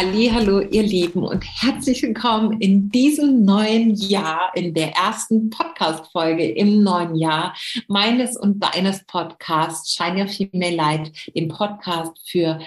[0.00, 6.84] Hallo, ihr Lieben und herzlich willkommen in diesem neuen Jahr, in der ersten Podcast-Folge im
[6.84, 7.56] neuen Jahr
[7.88, 12.60] meines und deines Podcasts Shine Your Female Light, dem Podcast für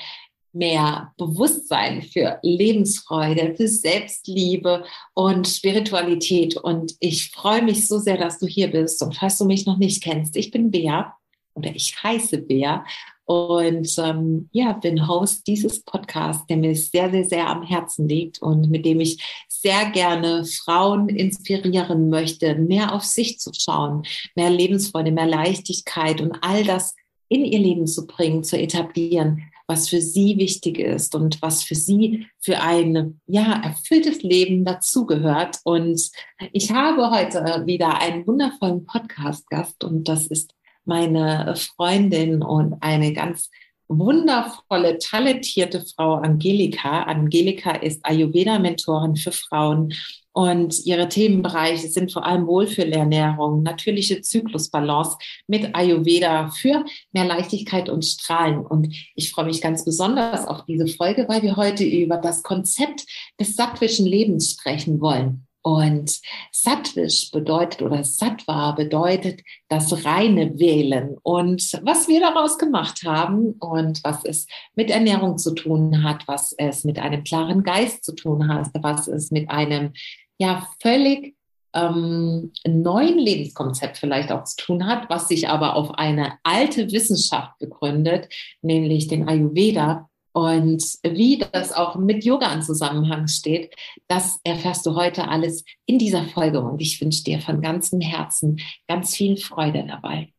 [0.51, 6.57] mehr Bewusstsein, für Lebensfreude, für Selbstliebe und Spiritualität.
[6.57, 9.01] Und ich freue mich so sehr, dass du hier bist.
[9.01, 11.15] Und falls du mich noch nicht kennst, ich bin Bea
[11.53, 12.83] oder ich heiße Bea
[13.31, 18.41] und ähm, ja, bin Host dieses Podcasts, der mir sehr, sehr, sehr am Herzen liegt
[18.41, 24.03] und mit dem ich sehr gerne Frauen inspirieren möchte, mehr auf sich zu schauen,
[24.35, 26.93] mehr Lebensfreude, mehr Leichtigkeit und all das
[27.29, 31.75] in ihr Leben zu bringen, zu etablieren, was für sie wichtig ist und was für
[31.75, 35.59] sie für ein ja, erfülltes Leben dazugehört.
[35.63, 36.11] Und
[36.51, 40.53] ich habe heute wieder einen wundervollen Podcast-Gast und das ist
[40.85, 43.49] meine Freundin und eine ganz
[43.87, 47.03] wundervolle, talentierte Frau Angelika.
[47.03, 49.93] Angelika ist Ayurveda-Mentorin für Frauen
[50.33, 58.05] und ihre Themenbereiche sind vor allem Wohlfühlernährung, natürliche Zyklusbalance mit Ayurveda für mehr Leichtigkeit und
[58.05, 58.65] Strahlen.
[58.65, 63.05] Und ich freue mich ganz besonders auf diese Folge, weil wir heute über das Konzept
[63.39, 65.47] des sattvischen Lebens sprechen wollen.
[65.63, 66.19] Und
[66.51, 71.17] Sattvisch bedeutet oder Sattva bedeutet das reine Wählen.
[71.21, 76.53] Und was wir daraus gemacht haben und was es mit Ernährung zu tun hat, was
[76.57, 79.93] es mit einem klaren Geist zu tun hat, was es mit einem
[80.39, 81.35] ja völlig
[81.73, 87.57] ähm, neuen Lebenskonzept vielleicht auch zu tun hat, was sich aber auf eine alte Wissenschaft
[87.59, 88.29] begründet,
[88.61, 93.75] nämlich den Ayurveda und wie das auch mit Yoga in Zusammenhang steht,
[94.07, 96.61] das erfährst du heute alles in dieser Folge.
[96.61, 100.31] Und ich wünsche dir von ganzem Herzen ganz viel Freude dabei.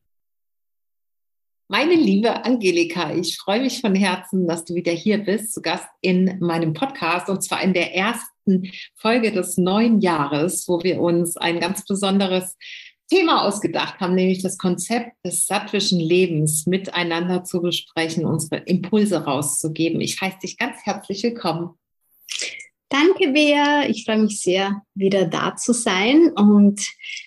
[1.69, 5.89] Meine liebe Angelika, ich freue mich von Herzen, dass du wieder hier bist, zu Gast
[6.03, 11.39] in meinem Podcast und zwar in der ersten Folge des neuen Jahres, wo wir uns
[11.39, 12.59] ein ganz besonderes
[13.13, 20.01] Thema ausgedacht haben, nämlich das Konzept des sattwischen Lebens miteinander zu besprechen, unsere Impulse rauszugeben.
[20.01, 21.75] Ich heiße dich ganz herzlich willkommen.
[22.89, 23.87] Danke, Bea.
[23.87, 26.81] Ich freue mich sehr, wieder da zu sein und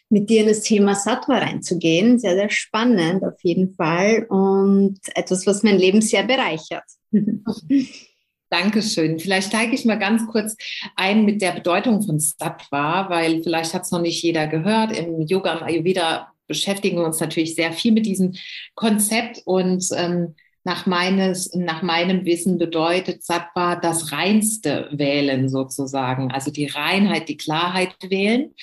[0.10, 2.18] mit dir in das Thema Sattva reinzugehen.
[2.18, 6.86] Sehr, sehr spannend auf jeden Fall und etwas, was mein Leben sehr bereichert.
[8.50, 9.20] Dankeschön.
[9.20, 10.56] Vielleicht steige ich mal ganz kurz
[10.96, 14.96] ein mit der Bedeutung von Sattva, weil vielleicht hat es noch nicht jeder gehört.
[14.98, 18.34] Im Yoga und Ayurveda beschäftigen wir uns natürlich sehr viel mit diesem
[18.76, 26.52] Konzept und ähm, nach, meines, nach meinem Wissen bedeutet Sattva das reinste Wählen sozusagen, also
[26.52, 28.54] die Reinheit, die Klarheit wählen.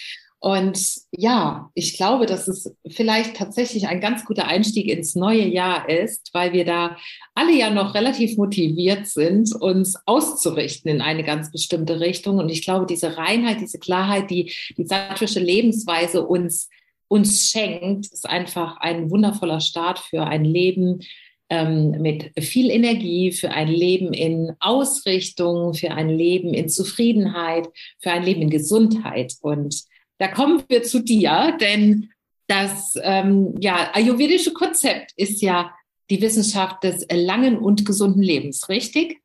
[0.42, 5.88] Und ja, ich glaube, dass es vielleicht tatsächlich ein ganz guter Einstieg ins neue Jahr
[5.88, 6.96] ist, weil wir da
[7.36, 12.38] alle ja noch relativ motiviert sind, uns auszurichten in eine ganz bestimmte Richtung.
[12.38, 16.68] Und ich glaube, diese Reinheit, diese Klarheit, die die sattwische Lebensweise uns,
[17.06, 21.02] uns schenkt, ist einfach ein wundervoller Start für ein Leben
[21.50, 27.68] ähm, mit viel Energie, für ein Leben in Ausrichtung, für ein Leben in Zufriedenheit,
[28.00, 29.34] für ein Leben in Gesundheit.
[29.40, 29.91] Und
[30.22, 32.10] da kommen wir zu dir, denn
[32.46, 35.74] das ähm, ja, ayurvedische Konzept ist ja
[36.10, 39.20] die Wissenschaft des langen und gesunden Lebens, richtig?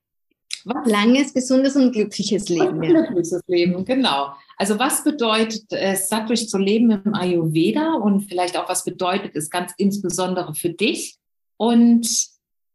[0.65, 0.89] Was?
[0.89, 2.81] Langes, gesundes und glückliches Leben.
[2.81, 2.89] Ja.
[2.89, 4.33] Glückliches Leben, genau.
[4.57, 9.51] Also was bedeutet es, sattlich zu leben im Ayurveda und vielleicht auch was bedeutet es
[9.51, 11.17] ganz insbesondere für dich?
[11.57, 12.07] Und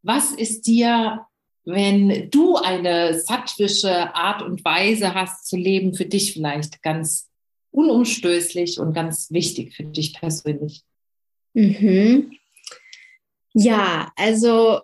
[0.01, 1.25] was ist dir,
[1.65, 7.27] wenn du eine sattwische Art und Weise hast zu leben, für dich vielleicht ganz
[7.73, 10.83] unumstößlich und ganz wichtig für dich persönlich?
[11.53, 12.31] Mhm.
[13.53, 14.79] Ja, also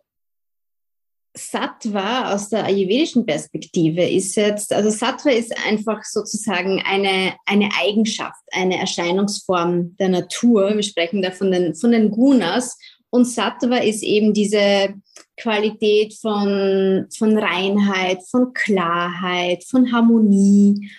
[1.35, 8.41] Sattva aus der ayurvedischen Perspektive ist jetzt, also Sattva ist einfach sozusagen eine, eine Eigenschaft,
[8.51, 10.75] eine Erscheinungsform der Natur.
[10.75, 12.77] Wir sprechen da von den, von den Gunas.
[13.11, 14.93] Und Sattva ist eben diese
[15.37, 20.89] Qualität von, von Reinheit, von Klarheit, von Harmonie.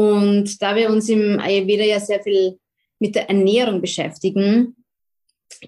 [0.00, 2.58] Und da wir uns im Ayurveda ja sehr viel
[3.00, 4.74] mit der Ernährung beschäftigen,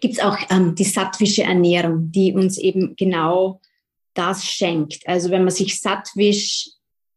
[0.01, 3.61] gibt es auch ähm, die sattwische Ernährung, die uns eben genau
[4.15, 5.07] das schenkt.
[5.07, 6.71] Also wenn man sich sattwisch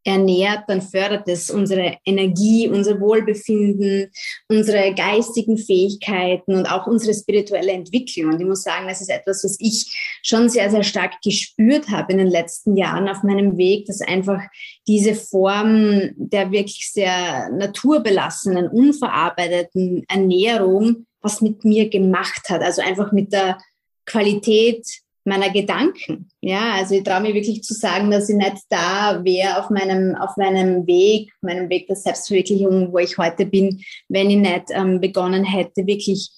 [0.06, 4.12] ernährt, dann fördert es unsere Energie, unser Wohlbefinden,
[4.48, 8.34] unsere geistigen Fähigkeiten und auch unsere spirituelle Entwicklung.
[8.34, 12.14] Und ich muss sagen, das ist etwas, was ich schon sehr, sehr stark gespürt habe
[12.14, 14.42] in den letzten Jahren auf meinem Weg, dass einfach
[14.88, 22.62] diese Form der wirklich sehr naturbelassenen, unverarbeiteten Ernährung was mit mir gemacht hat.
[22.62, 23.58] Also einfach mit der
[24.06, 24.86] Qualität
[25.26, 26.30] meiner Gedanken.
[26.40, 30.16] Ja, also ich traue mir wirklich zu sagen, dass ich nicht da wäre auf meinem,
[30.16, 35.02] auf meinem Weg, meinem Weg der Selbstverwirklichung, wo ich heute bin, wenn ich nicht ähm,
[35.02, 36.30] begonnen hätte, wirklich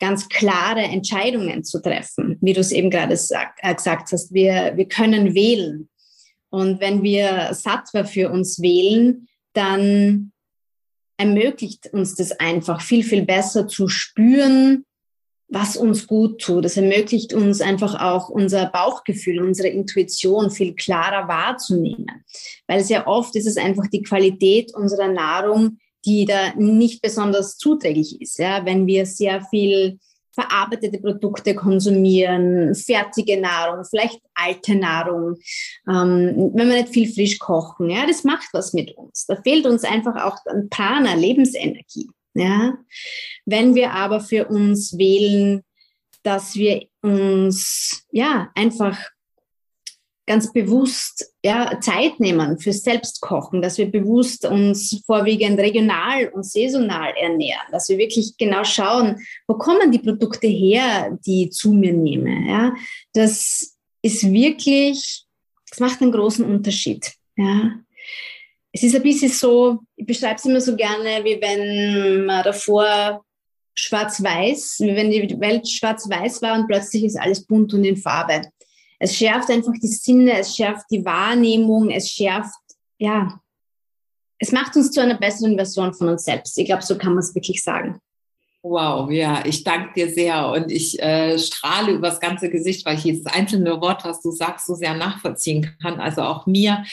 [0.00, 4.32] ganz klare Entscheidungen zu treffen, wie du es eben gerade sag, äh, gesagt hast.
[4.32, 5.90] Wir, wir können wählen.
[6.48, 10.32] Und wenn wir Sattva für uns wählen, dann
[11.18, 14.86] ermöglicht uns das einfach viel, viel besser zu spüren,
[15.50, 16.64] was uns gut tut.
[16.64, 22.24] Das ermöglicht uns einfach auch unser Bauchgefühl, unsere Intuition viel klarer wahrzunehmen.
[22.68, 28.20] Weil sehr oft ist es einfach die Qualität unserer Nahrung, die da nicht besonders zuträglich
[28.22, 28.38] ist.
[28.38, 28.64] Ja?
[28.64, 29.98] Wenn wir sehr viel
[30.32, 35.36] verarbeitete Produkte konsumieren, fertige Nahrung, vielleicht alte Nahrung,
[35.88, 39.26] ähm, wenn wir nicht viel frisch kochen, ja, das macht was mit uns.
[39.26, 42.08] Da fehlt uns einfach auch ein Prana, Lebensenergie.
[42.40, 42.78] Ja?
[43.44, 45.62] Wenn wir aber für uns wählen,
[46.22, 48.98] dass wir uns ja einfach
[50.30, 57.12] ganz bewusst ja, Zeit nehmen für Selbstkochen, dass wir bewusst uns vorwiegend regional und saisonal
[57.20, 59.16] ernähren, dass wir wirklich genau schauen,
[59.48, 62.48] wo kommen die Produkte her, die ich zu mir nehme.
[62.48, 62.74] Ja?
[63.12, 65.24] Das ist wirklich,
[65.68, 67.12] das macht einen großen Unterschied.
[67.36, 67.80] Ja?
[68.72, 73.24] Es ist ein bisschen so, ich beschreibe es immer so gerne, wie wenn man davor
[73.74, 78.42] schwarz-weiß, wie wenn die Welt schwarz-weiß war und plötzlich ist alles bunt und in Farbe
[79.00, 82.54] es schärft einfach die Sinne, es schärft die Wahrnehmung, es schärft,
[82.98, 83.40] ja,
[84.38, 86.56] es macht uns zu einer besseren Version von uns selbst.
[86.58, 87.98] Ich glaube, so kann man es wirklich sagen.
[88.62, 93.04] Wow, ja, ich danke dir sehr und ich äh, strahle übers ganze Gesicht, weil ich
[93.04, 95.98] jedes einzelne Wort, was du sagst, so sehr nachvollziehen kann.
[95.98, 96.84] Also auch mir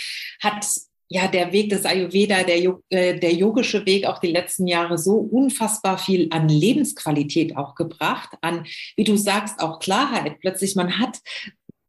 [0.41, 0.65] hat
[1.09, 5.15] ja der Weg des Ayurveda, der, äh, der yogische Weg auch die letzten Jahre so
[5.15, 8.65] unfassbar viel an Lebensqualität auch gebracht, an,
[8.95, 10.39] wie du sagst, auch Klarheit.
[10.39, 11.19] Plötzlich man hat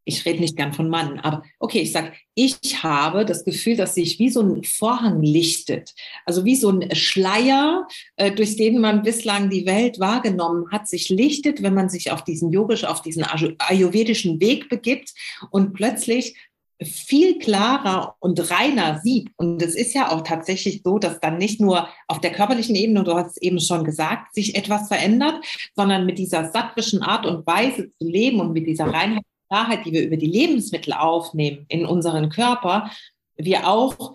[0.08, 3.94] ich rede nicht gern von Mann, aber okay, ich sage, ich habe das Gefühl, dass
[3.94, 5.94] sich wie so ein Vorhang lichtet,
[6.24, 7.86] also wie so ein Schleier,
[8.16, 12.24] äh, durch den man bislang die Welt wahrgenommen hat, sich lichtet, wenn man sich auf
[12.24, 13.24] diesen yogisch, auf diesen
[13.58, 15.12] ayurvedischen Weg begibt
[15.50, 16.36] und plötzlich
[16.82, 19.30] viel klarer und reiner sieht.
[19.36, 23.02] Und es ist ja auch tatsächlich so, dass dann nicht nur auf der körperlichen Ebene,
[23.04, 25.44] du hast es eben schon gesagt, sich etwas verändert,
[25.74, 29.92] sondern mit dieser sattwischen Art und Weise zu leben und mit dieser Reinheit Klarheit, die
[29.92, 32.90] wir über die Lebensmittel aufnehmen in unseren Körper,
[33.36, 34.14] wir auch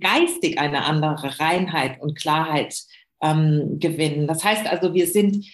[0.00, 2.74] geistig eine andere Reinheit und Klarheit
[3.20, 4.26] ähm, gewinnen.
[4.26, 5.46] Das heißt also, wir sind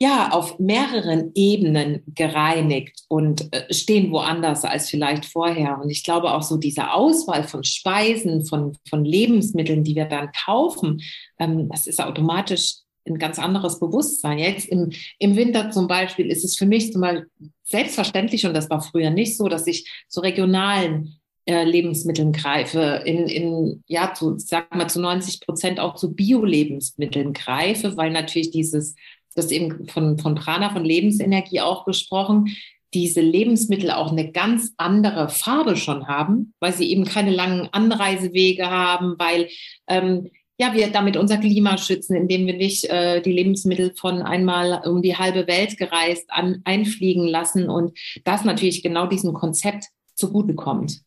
[0.00, 5.80] ja auf mehreren Ebenen gereinigt und äh, stehen woanders als vielleicht vorher.
[5.82, 10.30] Und ich glaube auch so diese Auswahl von Speisen, von, von Lebensmitteln, die wir dann
[10.32, 11.02] kaufen,
[11.38, 14.38] ähm, das ist automatisch ein ganz anderes Bewusstsein.
[14.38, 17.28] Jetzt im, im Winter zum Beispiel ist es für mich zum Beispiel
[17.64, 23.26] selbstverständlich, und das war früher nicht so, dass ich zu regionalen äh, Lebensmitteln greife, in,
[23.26, 28.94] in ja, zu, sag mal, zu 90 Prozent auch zu Bio-Lebensmitteln greife, weil natürlich dieses,
[29.38, 32.56] das eben von, von Prana, von Lebensenergie auch gesprochen,
[32.94, 38.70] diese Lebensmittel auch eine ganz andere Farbe schon haben, weil sie eben keine langen Anreisewege
[38.70, 39.48] haben, weil
[39.88, 40.30] ähm,
[40.60, 45.02] ja, wir damit unser Klima schützen, indem wir nicht äh, die Lebensmittel von einmal um
[45.02, 51.02] die halbe Welt gereist an, einfliegen lassen und das natürlich genau diesem Konzept zugutekommt.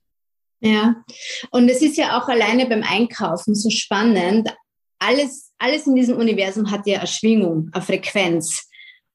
[0.62, 1.04] Ja,
[1.50, 4.56] und es ist ja auch alleine beim Einkaufen so spannend.
[5.00, 8.68] Alles, alles in diesem Universum hat ja eine Schwingung, eine Frequenz.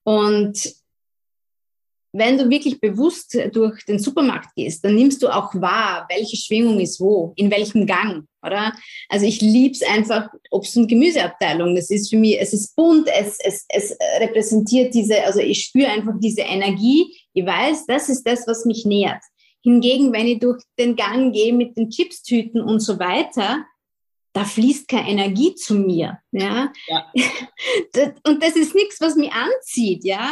[0.04, 0.74] Und
[2.12, 6.80] wenn du wirklich bewusst durch den Supermarkt gehst, dann nimmst du auch wahr, welche Schwingung
[6.80, 8.72] ist wo, in welchem Gang, oder?
[9.08, 11.74] Also ich liebe es einfach, Obst- und Gemüseabteilung.
[11.74, 15.90] Das ist für mich, es ist bunt, es, es, es repräsentiert diese, also ich spüre
[15.90, 17.12] einfach diese Energie.
[17.34, 19.22] Ich weiß, das ist das, was mich nährt.
[19.62, 23.66] Hingegen, wenn ich durch den Gang gehe mit den Chipstüten und so weiter,
[24.36, 26.18] da fließt keine Energie zu mir.
[26.30, 26.70] Ja?
[26.88, 27.06] ja.
[28.26, 30.04] Und das ist nichts, was mich anzieht.
[30.04, 30.30] Ja?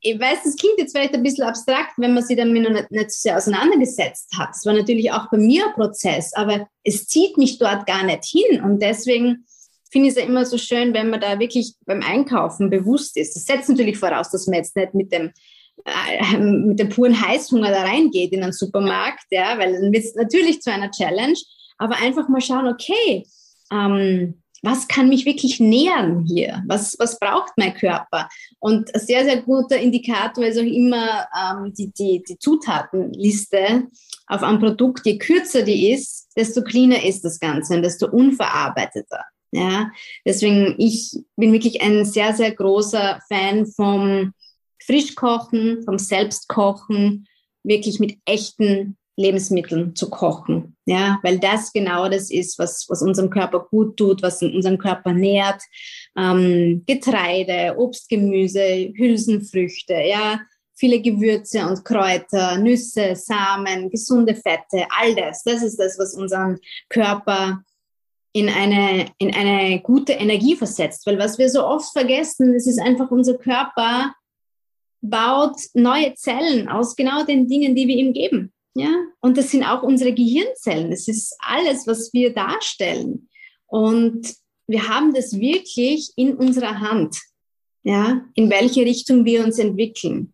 [0.00, 2.92] Ich weiß, das klingt jetzt vielleicht ein bisschen abstrakt, wenn man sich damit noch nicht,
[2.92, 4.50] nicht so sehr auseinandergesetzt hat.
[4.54, 8.24] Es war natürlich auch bei mir ein Prozess, aber es zieht mich dort gar nicht
[8.26, 8.62] hin.
[8.62, 9.44] Und deswegen
[9.90, 13.34] finde ich es ja immer so schön, wenn man da wirklich beim Einkaufen bewusst ist.
[13.34, 15.32] Das setzt natürlich voraus, dass man jetzt nicht mit dem
[15.84, 20.14] äh, mit dem puren Heißhunger da reingeht in einen Supermarkt, ja, weil dann wird es
[20.14, 21.34] natürlich zu einer Challenge
[21.82, 23.26] aber einfach mal schauen, okay,
[23.72, 26.62] ähm, was kann mich wirklich nähern hier?
[26.68, 28.28] Was, was braucht mein Körper?
[28.60, 33.88] Und ein sehr, sehr guter Indikator ist auch immer ähm, die, die, die Zutatenliste
[34.28, 35.04] auf einem Produkt.
[35.04, 39.24] Je kürzer die ist, desto cleaner ist das Ganze und desto unverarbeiteter.
[39.50, 39.90] Ja,
[40.24, 44.32] deswegen, ich bin wirklich ein sehr, sehr großer Fan vom
[44.80, 47.26] Frischkochen, vom Selbstkochen,
[47.64, 50.76] wirklich mit echten Lebensmitteln zu kochen.
[50.86, 55.12] Ja, weil das genau das ist, was, was unserem Körper gut tut, was unseren Körper
[55.12, 55.62] nährt.
[56.16, 60.40] Ähm, Getreide, Obst, Gemüse, Hülsenfrüchte, ja,
[60.74, 65.42] viele Gewürze und Kräuter, Nüsse, Samen, gesunde Fette, all das.
[65.44, 67.62] Das ist das, was unseren Körper
[68.32, 71.06] in eine, in eine gute Energie versetzt.
[71.06, 74.14] Weil was wir so oft vergessen, es ist einfach unser Körper
[75.02, 78.52] baut neue Zellen aus genau den Dingen, die wir ihm geben.
[78.74, 80.90] Ja, und das sind auch unsere Gehirnzellen.
[80.90, 83.28] Das ist alles, was wir darstellen.
[83.66, 84.34] Und
[84.66, 87.20] wir haben das wirklich in unserer Hand.
[87.82, 90.32] Ja, in welche Richtung wir uns entwickeln.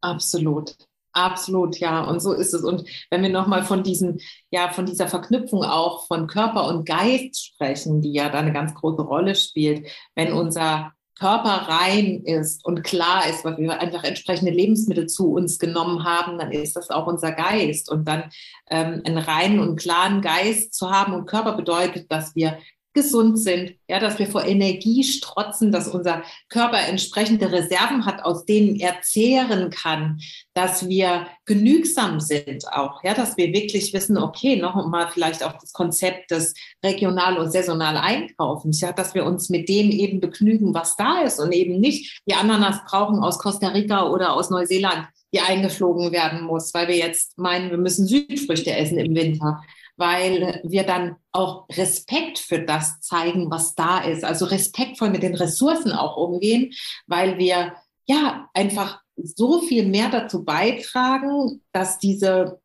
[0.00, 0.76] Absolut.
[1.12, 2.62] Absolut, ja, und so ist es.
[2.62, 4.20] Und wenn wir nochmal von diesen,
[4.50, 8.72] ja, von dieser Verknüpfung auch von Körper und Geist sprechen, die ja da eine ganz
[8.74, 14.52] große Rolle spielt, wenn unser Körper rein ist und klar ist, weil wir einfach entsprechende
[14.52, 17.90] Lebensmittel zu uns genommen haben, dann ist das auch unser Geist.
[17.90, 18.30] Und dann
[18.70, 22.58] ähm, einen reinen und klaren Geist zu haben und Körper bedeutet, dass wir
[22.98, 28.44] gesund sind, ja, dass wir vor Energie strotzen, dass unser Körper entsprechende Reserven hat, aus
[28.44, 30.18] denen er zehren kann,
[30.52, 35.52] dass wir genügsam sind auch, ja, dass wir wirklich wissen, okay, noch mal vielleicht auch
[35.52, 40.74] das Konzept des regional und saisonal Einkaufens, ja, dass wir uns mit dem eben begnügen,
[40.74, 45.06] was da ist und eben nicht die Ananas brauchen aus Costa Rica oder aus Neuseeland,
[45.32, 49.62] die eingeflogen werden muss, weil wir jetzt meinen, wir müssen Südfrüchte essen im Winter
[49.98, 54.24] weil wir dann auch Respekt für das zeigen, was da ist.
[54.24, 56.72] Also respektvoll mit den Ressourcen auch umgehen,
[57.06, 57.74] weil wir
[58.06, 62.60] ja einfach so viel mehr dazu beitragen, dass diese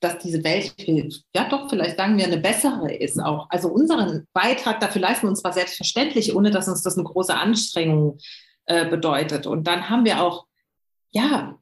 [0.00, 0.74] dass diese Welt,
[1.36, 3.48] ja doch, vielleicht sagen wir, eine bessere ist auch.
[3.50, 7.34] Also unseren Beitrag dafür leisten wir uns zwar selbstverständlich, ohne dass uns das eine große
[7.34, 8.18] Anstrengung
[8.64, 9.46] äh, bedeutet.
[9.46, 10.46] Und dann haben wir auch,
[11.10, 11.58] ja,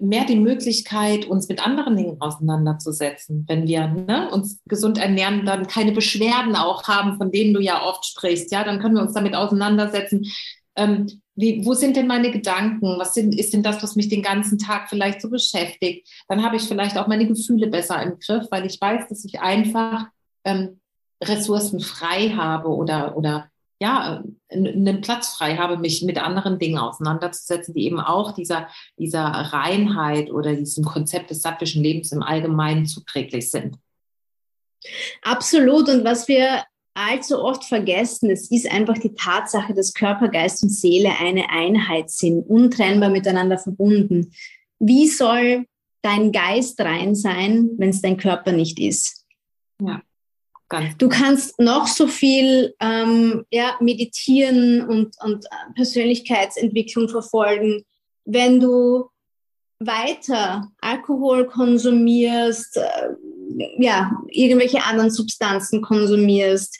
[0.00, 3.44] mehr die Möglichkeit, uns mit anderen Dingen auseinanderzusetzen.
[3.48, 7.82] Wenn wir ne, uns gesund ernähren, dann keine Beschwerden auch haben, von denen du ja
[7.82, 8.52] oft sprichst.
[8.52, 10.26] Ja, dann können wir uns damit auseinandersetzen.
[10.76, 12.98] Ähm, wie, wo sind denn meine Gedanken?
[12.98, 16.08] Was sind, ist denn das, was mich den ganzen Tag vielleicht so beschäftigt?
[16.28, 19.40] Dann habe ich vielleicht auch meine Gefühle besser im Griff, weil ich weiß, dass ich
[19.40, 20.06] einfach
[20.44, 20.80] ähm,
[21.22, 23.48] Ressourcen frei habe oder, oder
[23.82, 29.24] ja, einen Platz frei habe, mich mit anderen Dingen auseinanderzusetzen, die eben auch dieser, dieser
[29.24, 33.76] Reinheit oder diesem Konzept des sattwischen Lebens im Allgemeinen zuträglich sind.
[35.22, 35.88] Absolut.
[35.88, 36.62] Und was wir
[36.94, 42.08] allzu oft vergessen, es ist einfach die Tatsache, dass Körper, Geist und Seele eine Einheit
[42.08, 44.32] sind, untrennbar miteinander verbunden.
[44.78, 45.66] Wie soll
[46.02, 49.26] dein Geist rein sein, wenn es dein Körper nicht ist?
[49.80, 50.02] Ja.
[50.72, 57.84] Ganz du kannst noch so viel ähm, ja, meditieren und, und Persönlichkeitsentwicklung verfolgen.
[58.24, 59.10] Wenn du
[59.80, 63.08] weiter Alkohol konsumierst, äh,
[63.78, 66.78] ja, irgendwelche anderen Substanzen konsumierst,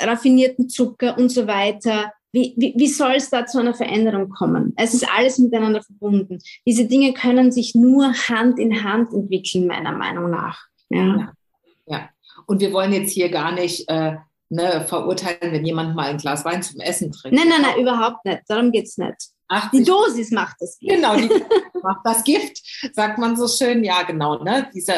[0.00, 4.74] raffinierten Zucker und so weiter, wie, wie, wie soll es da zu einer Veränderung kommen?
[4.76, 6.40] Es ist alles miteinander verbunden.
[6.66, 10.58] Diese Dinge können sich nur Hand in Hand entwickeln, meiner Meinung nach.
[10.90, 11.32] Ja.
[12.46, 14.16] Und wir wollen jetzt hier gar nicht äh,
[14.48, 17.36] ne, verurteilen, wenn jemand mal ein Glas Wein zum Essen trinkt.
[17.36, 18.42] Nein, nein, nein, überhaupt nicht.
[18.48, 19.30] Darum geht es nicht.
[19.48, 20.94] 80, die Dosis macht das Gift.
[20.94, 21.28] Genau, die
[21.82, 22.62] macht das Gift,
[22.94, 23.84] sagt man so schön.
[23.84, 24.42] Ja, genau.
[24.42, 24.68] Ne?
[24.74, 24.92] Diese,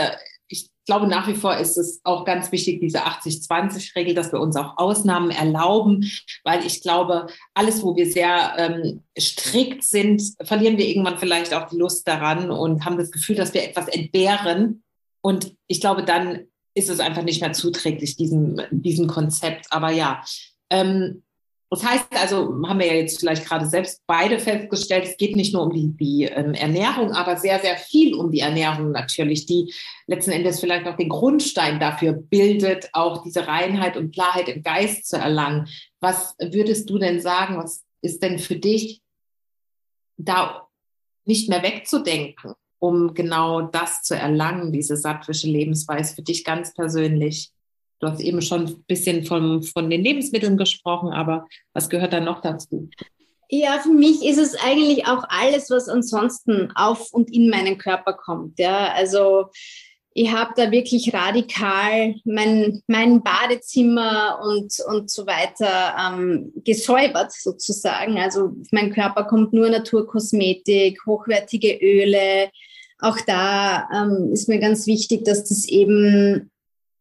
[0.49, 4.57] ich glaube, nach wie vor ist es auch ganz wichtig, diese 80-20-Regel, dass wir uns
[4.57, 6.11] auch Ausnahmen erlauben,
[6.45, 11.69] weil ich glaube, alles, wo wir sehr ähm, strikt sind, verlieren wir irgendwann vielleicht auch
[11.69, 14.83] die Lust daran und haben das Gefühl, dass wir etwas entbehren.
[15.21, 16.47] Und ich glaube, dann
[16.79, 19.67] ist es einfach nicht mehr zuträglich, diesem, diesem Konzept.
[19.71, 20.23] Aber ja,
[20.71, 21.23] ähm,
[21.71, 25.53] das heißt also, haben wir ja jetzt vielleicht gerade selbst beide festgestellt, es geht nicht
[25.53, 29.75] nur um die, die ähm, Ernährung, aber sehr, sehr viel um die Ernährung natürlich, die
[30.07, 35.09] letzten Endes vielleicht auch den Grundstein dafür bildet, auch diese Reinheit und Klarheit im Geist
[35.09, 35.69] zu erlangen.
[36.01, 39.03] Was würdest du denn sagen, was ist denn für dich
[40.17, 40.69] da
[41.27, 42.55] nicht mehr wegzudenken?
[42.79, 47.51] Um genau das zu erlangen, diese sattwische Lebensweise für dich ganz persönlich?
[48.01, 52.21] Du hast eben schon ein bisschen von, von den Lebensmitteln gesprochen, aber was gehört da
[52.21, 52.89] noch dazu?
[53.51, 58.13] Ja, für mich ist es eigentlich auch alles, was ansonsten auf und in meinen Körper
[58.13, 58.59] kommt.
[58.59, 59.47] Ja, also
[60.21, 68.19] ich habe da wirklich radikal mein, mein Badezimmer und, und so weiter ähm, gesäubert sozusagen.
[68.19, 72.51] Also mein Körper kommt nur Naturkosmetik, hochwertige Öle,
[73.01, 76.51] auch da ähm, ist mir ganz wichtig, dass das eben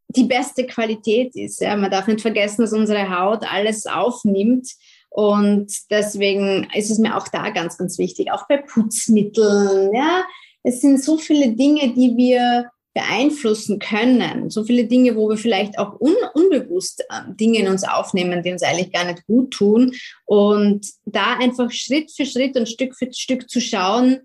[0.09, 1.59] die beste Qualität ist.
[1.59, 1.75] Ja.
[1.75, 4.69] Man darf nicht vergessen, dass unsere Haut alles aufnimmt.
[5.09, 8.31] Und deswegen ist es mir auch da ganz, ganz wichtig.
[8.31, 10.24] Auch bei Putzmitteln, ja.
[10.62, 15.77] es sind so viele Dinge, die wir beeinflussen können, so viele Dinge, wo wir vielleicht
[15.77, 19.93] auch un unbewusst äh, Dinge in uns aufnehmen, die uns eigentlich gar nicht gut tun.
[20.25, 24.21] Und da einfach Schritt für Schritt und Stück für Stück zu schauen,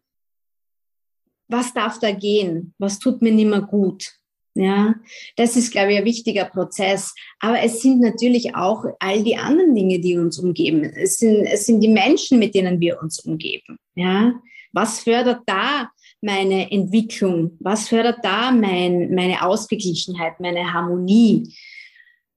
[1.48, 4.10] was darf da gehen, was tut mir nicht mehr gut.
[4.54, 4.94] Ja,
[5.36, 7.14] das ist, glaube ich, ein wichtiger Prozess.
[7.40, 10.84] Aber es sind natürlich auch all die anderen Dinge, die uns umgeben.
[10.84, 13.76] Es sind, es sind die Menschen, mit denen wir uns umgeben.
[13.94, 14.32] Ja,
[14.72, 15.90] was fördert da
[16.22, 17.56] meine Entwicklung?
[17.60, 21.54] Was fördert da mein, meine Ausgeglichenheit, meine Harmonie?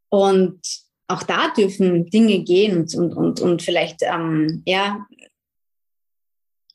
[0.09, 0.59] Und
[1.07, 5.05] auch da dürfen Dinge gehen und, und, und, und vielleicht ähm, ja,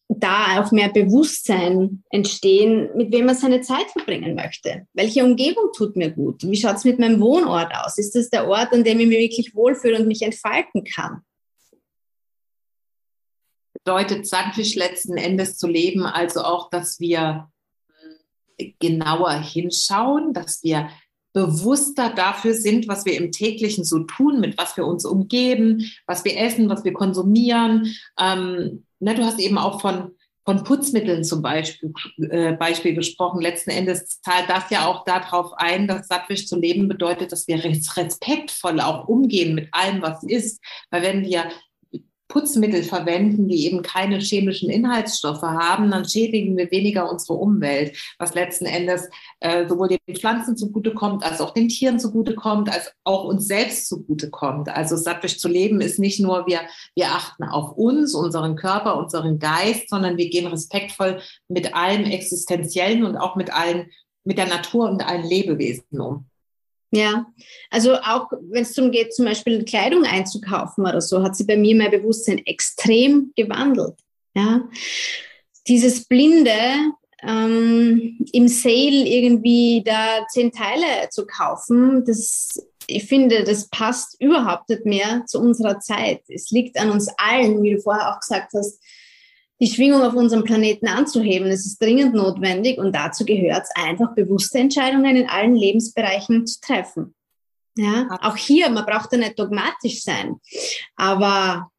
[0.08, 4.86] da auch mehr Bewusstsein entstehen, mit wem man seine Zeit verbringen möchte.
[4.92, 6.42] Welche Umgebung tut mir gut?
[6.42, 7.96] Wie schaut es mit meinem Wohnort aus?
[7.98, 11.22] Ist das der Ort, an dem ich mich wirklich wohlfühle und mich entfalten kann?
[13.84, 17.48] Bedeutet Sandfisch letzten Endes zu leben, also auch, dass wir
[18.78, 20.90] genauer hinschauen, dass wir
[21.32, 26.24] bewusster dafür sind, was wir im täglichen so tun, mit was wir uns umgeben, was
[26.24, 27.94] wir essen, was wir konsumieren.
[28.18, 30.10] Ähm, ne, du hast eben auch von,
[30.44, 31.92] von Putzmitteln zum Beispiel,
[32.30, 33.40] äh, Beispiel gesprochen.
[33.40, 37.62] Letzten Endes zahlt das ja auch darauf ein, dass sattwisch zu leben bedeutet, dass wir
[37.62, 40.60] respektvoll auch umgehen mit allem, was ist.
[40.90, 41.44] Weil wenn wir
[42.30, 48.34] Putzmittel verwenden, die eben keine chemischen Inhaltsstoffe haben, dann schädigen wir weniger unsere Umwelt, was
[48.34, 49.10] letzten Endes
[49.40, 54.68] äh, sowohl den Pflanzen zugutekommt, als auch den Tieren zugutekommt, als auch uns selbst zugutekommt.
[54.68, 56.60] Also sattwisch zu leben ist nicht nur, wir,
[56.94, 63.04] wir achten auf uns, unseren Körper, unseren Geist, sondern wir gehen respektvoll mit allem Existenziellen
[63.04, 63.90] und auch mit allen,
[64.24, 66.29] mit der Natur und allen Lebewesen um.
[66.92, 67.26] Ja,
[67.70, 71.56] also auch wenn es darum geht, zum Beispiel Kleidung einzukaufen oder so, hat sich bei
[71.56, 73.94] mir mein Bewusstsein extrem gewandelt.
[74.34, 74.68] Ja,
[75.68, 76.50] dieses blinde
[77.22, 84.68] ähm, im Sale irgendwie da zehn Teile zu kaufen, das ich finde, das passt überhaupt
[84.68, 86.22] nicht mehr zu unserer Zeit.
[86.28, 88.80] Es liegt an uns allen, wie du vorher auch gesagt hast,
[89.60, 91.48] die Schwingung auf unserem Planeten anzuheben.
[91.48, 96.60] Es ist dringend notwendig und dazu gehört es einfach, bewusste Entscheidungen in allen Lebensbereichen zu
[96.60, 97.14] treffen.
[97.76, 100.36] Ja, auch hier, man braucht ja nicht dogmatisch sein,
[100.96, 101.70] aber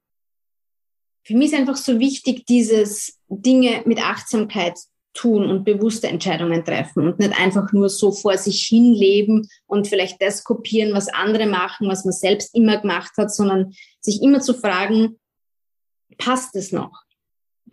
[1.23, 4.77] für mich ist einfach so wichtig, dieses Dinge mit Achtsamkeit
[5.13, 9.87] tun und bewusste Entscheidungen treffen und nicht einfach nur so vor sich hin leben und
[9.87, 14.39] vielleicht das kopieren, was andere machen, was man selbst immer gemacht hat, sondern sich immer
[14.39, 15.19] zu fragen,
[16.17, 17.03] passt es noch?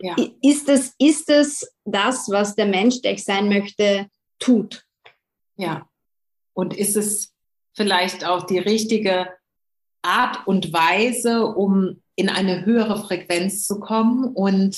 [0.01, 0.15] Ja.
[0.41, 4.07] Ist, es, ist es das, was der Mensch, der ich sein möchte,
[4.39, 4.85] tut?
[5.57, 5.87] Ja.
[6.53, 7.33] Und ist es
[7.75, 9.27] vielleicht auch die richtige
[10.01, 14.77] Art und Weise, um in eine höhere Frequenz zu kommen und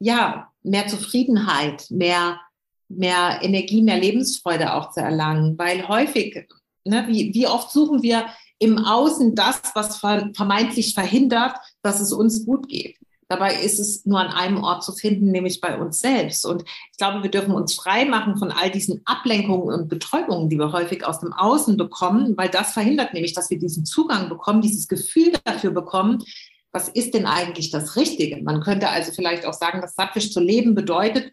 [0.00, 2.40] ja, mehr Zufriedenheit, mehr,
[2.88, 5.58] mehr Energie, mehr Lebensfreude auch zu erlangen.
[5.58, 6.46] Weil häufig,
[6.84, 8.26] ne, wie, wie oft suchen wir
[8.58, 12.96] im Außen das, was vermeintlich verhindert, dass es uns gut geht.
[13.30, 16.44] Dabei ist es nur an einem Ort zu finden, nämlich bei uns selbst.
[16.44, 20.58] Und ich glaube, wir dürfen uns frei machen von all diesen Ablenkungen und Betäubungen, die
[20.58, 24.62] wir häufig aus dem Außen bekommen, weil das verhindert nämlich, dass wir diesen Zugang bekommen,
[24.62, 26.24] dieses Gefühl dafür bekommen,
[26.72, 28.42] was ist denn eigentlich das Richtige?
[28.42, 31.32] Man könnte also vielleicht auch sagen, dass sattwisch zu leben bedeutet,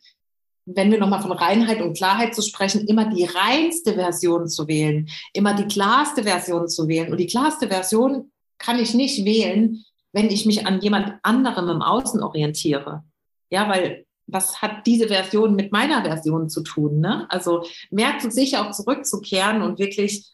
[0.66, 5.10] wenn wir nochmal von Reinheit und Klarheit zu sprechen, immer die reinste Version zu wählen,
[5.34, 7.12] immer die klarste Version zu wählen.
[7.12, 9.84] Und die klarste Version kann ich nicht wählen,
[10.18, 13.04] wenn ich mich an jemand anderem im Außen orientiere.
[13.52, 17.02] Ja, weil was hat diese Version mit meiner Version zu tun?
[17.02, 17.28] Ne?
[17.30, 20.34] Also mehr zu sich auch zurückzukehren und wirklich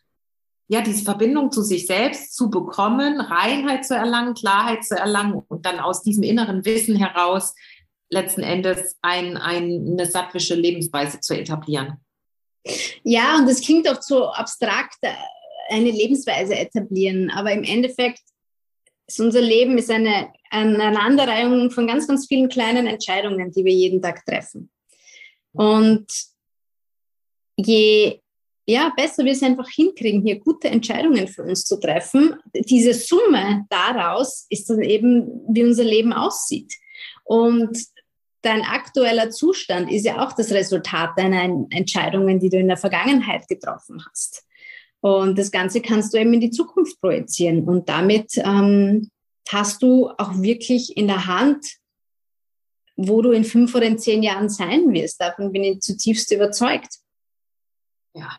[0.69, 5.65] ja diese Verbindung zu sich selbst zu bekommen, Reinheit zu erlangen, Klarheit zu erlangen und
[5.65, 7.53] dann aus diesem inneren Wissen heraus
[8.09, 11.97] letzten Endes ein, ein, eine sattwische Lebensweise zu etablieren.
[13.03, 15.11] Ja, und das klingt oft so abstrakt, äh,
[15.69, 18.21] eine Lebensweise etablieren, aber im Endeffekt
[19.19, 24.23] unser Leben ist eine, Aneinanderreihung von ganz, ganz vielen kleinen Entscheidungen, die wir jeden Tag
[24.25, 24.69] treffen.
[25.51, 26.05] Und
[27.57, 28.19] je
[28.65, 33.65] ja, besser wir es einfach hinkriegen, hier gute Entscheidungen für uns zu treffen, diese Summe
[33.69, 36.73] daraus ist dann eben, wie unser Leben aussieht.
[37.25, 37.77] Und
[38.41, 43.47] dein aktueller Zustand ist ja auch das Resultat deiner Entscheidungen, die du in der Vergangenheit
[43.47, 44.45] getroffen hast.
[45.03, 47.67] Und das Ganze kannst du eben in die Zukunft projizieren.
[47.67, 49.11] Und damit ähm,
[49.49, 51.65] hast du auch wirklich in der Hand,
[52.95, 55.19] wo du in fünf oder in zehn Jahren sein wirst.
[55.19, 56.99] Davon bin ich zutiefst überzeugt.
[58.13, 58.29] Ja,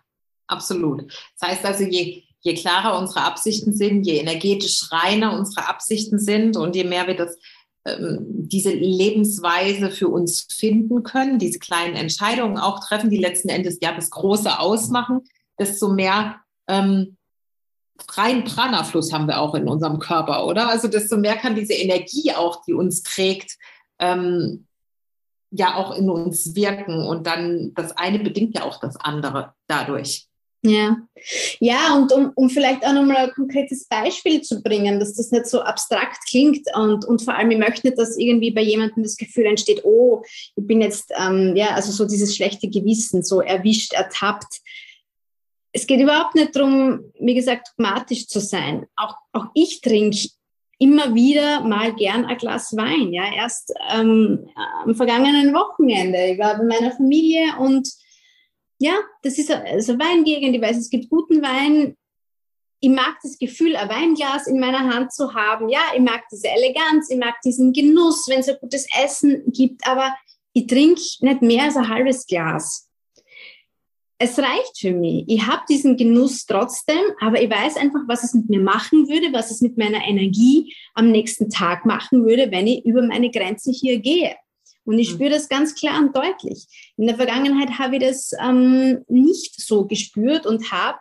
[0.46, 1.12] absolut.
[1.38, 6.57] Das heißt also, je, je klarer unsere Absichten sind, je energetisch reiner unsere Absichten sind
[6.57, 7.37] und je mehr wir das
[7.85, 13.81] ähm, diese Lebensweise für uns finden können, diese kleinen Entscheidungen auch treffen, die letzten Endes
[13.83, 15.20] ja das Große ausmachen,
[15.59, 17.16] desto mehr ähm,
[18.09, 20.68] freien Prana-Fluss haben wir auch in unserem Körper, oder?
[20.68, 23.57] Also desto mehr kann diese Energie auch, die uns trägt,
[23.98, 24.66] ähm,
[25.50, 27.07] ja auch in uns wirken.
[27.07, 30.27] Und dann das eine bedingt ja auch das andere dadurch.
[30.66, 30.96] Ja,
[31.61, 35.46] ja und um, um vielleicht auch nochmal ein konkretes Beispiel zu bringen, dass das nicht
[35.46, 39.18] so abstrakt klingt und, und vor allem, ich möchte nicht, dass irgendwie bei jemandem das
[39.18, 40.22] Gefühl entsteht, oh,
[40.57, 44.62] ich bin jetzt, ähm, ja, also so dieses schlechte Gewissen, so erwischt, ertappt.
[45.77, 48.87] Es geht überhaupt nicht darum, wie gesagt, dogmatisch zu sein.
[48.95, 50.29] Auch, auch ich trinke
[50.79, 53.13] immer wieder mal gern ein Glas Wein.
[53.13, 54.49] Ja, erst ähm,
[54.85, 56.27] am vergangenen Wochenende.
[56.27, 57.89] Ich war bei meiner Familie und
[58.79, 60.55] ja, das ist also Weingegend.
[60.55, 61.97] Ich weiß, es gibt guten Wein.
[62.81, 65.69] Ich mag das Gefühl, ein Weinglas in meiner Hand zu haben.
[65.69, 69.87] Ja, ich mag diese Eleganz, ich mag diesen Genuss, wenn es ein gutes Essen gibt.
[69.89, 70.15] Aber
[70.53, 72.89] ich trinke nicht mehr als ein halbes Glas.
[74.18, 75.24] Es reicht für mich.
[75.27, 79.33] Ich habe diesen Genuss trotzdem, aber ich weiß einfach, was es mit mir machen würde,
[79.33, 83.72] was es mit meiner Energie am nächsten Tag machen würde, wenn ich über meine Grenze
[83.72, 84.37] hier gehe.
[84.85, 85.14] Und ich mhm.
[85.14, 86.66] spüre das ganz klar und deutlich.
[86.96, 90.98] In der Vergangenheit habe ich das ähm, nicht so gespürt und habe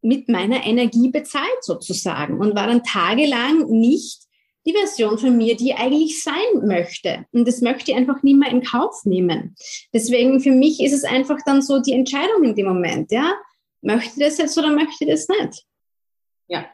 [0.00, 4.25] mit meiner Energie bezahlt sozusagen und war dann tagelang nicht
[4.66, 7.24] die Version von mir, die ich eigentlich sein möchte.
[7.32, 9.54] Und das möchte ich einfach nicht mehr in Kauf nehmen.
[9.92, 13.34] Deswegen für mich ist es einfach dann so die Entscheidung in dem Moment, ja.
[13.82, 15.64] Möchte ich das jetzt oder möchte ich das nicht?
[16.48, 16.66] Ja.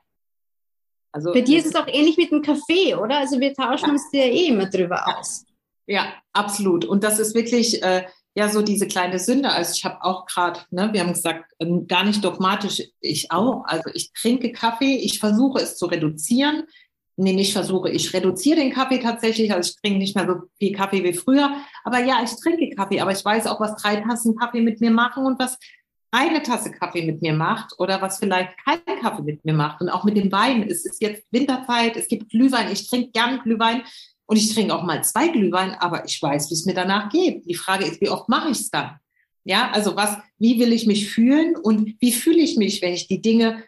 [1.13, 3.19] Also, Bei dir ist es auch ähnlich mit dem Kaffee, oder?
[3.19, 3.93] Also wir tauschen ja.
[3.93, 5.19] uns ja eh immer drüber ja.
[5.19, 5.45] aus.
[5.87, 6.87] Ja, absolut.
[6.87, 9.51] Und das ist wirklich äh, ja so diese kleine Sünde.
[9.51, 13.65] Also ich habe auch gerade, ne, wir haben gesagt, äh, gar nicht dogmatisch, ich auch.
[13.67, 16.65] Also ich trinke Kaffee, ich versuche es zu reduzieren.
[17.16, 19.53] Nee, nicht versuche, ich reduziere den Kaffee tatsächlich.
[19.53, 21.55] Also ich trinke nicht mehr so viel Kaffee wie früher.
[21.85, 24.90] Aber ja, ich trinke Kaffee, aber ich weiß auch, was drei Tassen Kaffee mit mir
[24.90, 25.59] machen und was
[26.11, 29.81] eine Tasse Kaffee mit mir macht oder was vielleicht kein Kaffee mit mir macht.
[29.81, 30.62] Und auch mit dem Wein.
[30.68, 32.70] Es ist jetzt Winterzeit, es gibt Glühwein.
[32.70, 33.83] Ich trinke gern Glühwein.
[34.27, 37.44] Und ich trinke auch mal zwei Glühwein, aber ich weiß, wie es mir danach geht.
[37.46, 38.98] Die Frage ist, wie oft mache ich es dann?
[39.44, 43.09] Ja, also was, wie will ich mich fühlen und wie fühle ich mich, wenn ich
[43.09, 43.64] die Dinge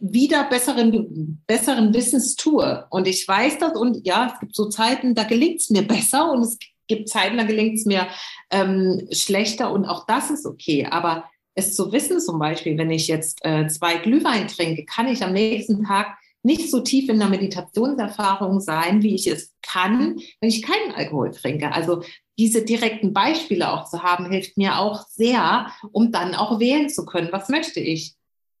[0.00, 2.86] wieder besseren, besseren Wissens tue?
[2.90, 6.30] Und ich weiß das und ja, es gibt so Zeiten, da gelingt es mir besser
[6.32, 8.06] und es gibt Zeiten, da gelingt es mir
[8.50, 10.86] ähm, schlechter und auch das ist okay.
[10.90, 15.22] Aber es zu wissen zum Beispiel, wenn ich jetzt äh, zwei Glühwein trinke, kann ich
[15.22, 20.48] am nächsten Tag nicht so tief in der Meditationserfahrung sein, wie ich es kann, wenn
[20.50, 21.72] ich keinen Alkohol trinke.
[21.72, 22.02] Also
[22.38, 27.06] diese direkten Beispiele auch zu haben, hilft mir auch sehr, um dann auch wählen zu
[27.06, 28.14] können, was möchte ich.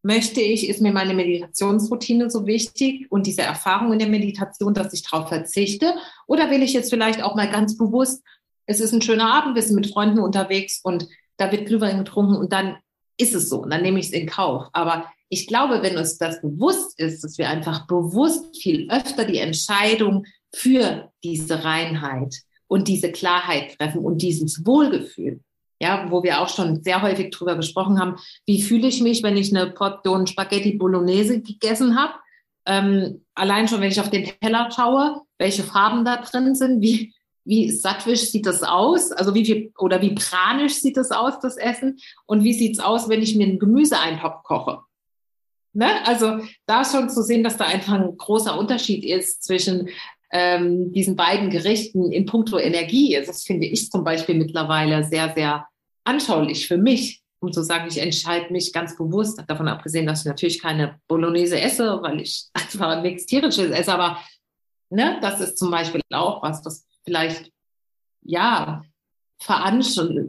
[0.06, 4.92] Möchte ich, ist mir meine Meditationsroutine so wichtig und diese Erfahrung in der Meditation, dass
[4.92, 5.94] ich darauf verzichte?
[6.26, 8.22] Oder will ich jetzt vielleicht auch mal ganz bewusst,
[8.66, 12.36] es ist ein schöner Abend, wir sind mit Freunden unterwegs und da wird Glühwein getrunken
[12.36, 12.76] und dann
[13.16, 14.68] ist es so und dann nehme ich es in Kauf.
[14.74, 19.38] Aber ich glaube, wenn uns das bewusst ist, dass wir einfach bewusst viel öfter die
[19.38, 22.34] Entscheidung für diese Reinheit
[22.66, 25.40] und diese Klarheit treffen und dieses Wohlgefühl,
[25.84, 28.16] ja, wo wir auch schon sehr häufig drüber gesprochen haben,
[28.46, 32.14] wie fühle ich mich, wenn ich eine Portion Spaghetti Bolognese gegessen habe?
[32.66, 37.12] Ähm, allein schon, wenn ich auf den Teller schaue, welche Farben da drin sind, wie,
[37.44, 39.12] wie sattwisch sieht das aus?
[39.12, 41.98] Also wie viel oder wie pranisch sieht das aus, das Essen?
[42.24, 44.80] Und wie sieht es aus, wenn ich mir einen Gemüseeintopf koche?
[45.74, 45.88] Ne?
[46.06, 49.90] Also da schon zu sehen, dass da einfach ein großer Unterschied ist zwischen
[50.32, 53.20] ähm, diesen beiden Gerichten in puncto Energie.
[53.26, 55.66] Das finde ich zum Beispiel mittlerweile sehr, sehr
[56.04, 60.26] anschaulich für mich, um zu sagen, ich entscheide mich ganz bewusst, davon abgesehen, dass ich
[60.26, 64.18] natürlich keine Bolognese esse, weil ich einfach nichts Tierisches esse, aber
[64.90, 67.50] ne, das ist zum Beispiel auch was, was vielleicht
[68.22, 68.82] ja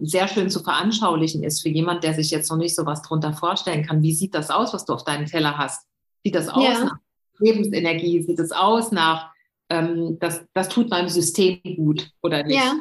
[0.02, 3.34] sehr schön zu veranschaulichen ist für jemand, der sich jetzt noch nicht so was drunter
[3.34, 4.02] vorstellen kann.
[4.02, 5.88] Wie sieht das aus, was du auf deinem Teller hast?
[6.24, 6.86] Sieht das aus ja.
[6.86, 6.98] nach
[7.40, 8.24] Lebensenergie?
[8.24, 9.32] Sieht es aus nach,
[9.70, 12.58] ähm, das, das tut meinem System gut oder nicht?
[12.58, 12.74] Ja.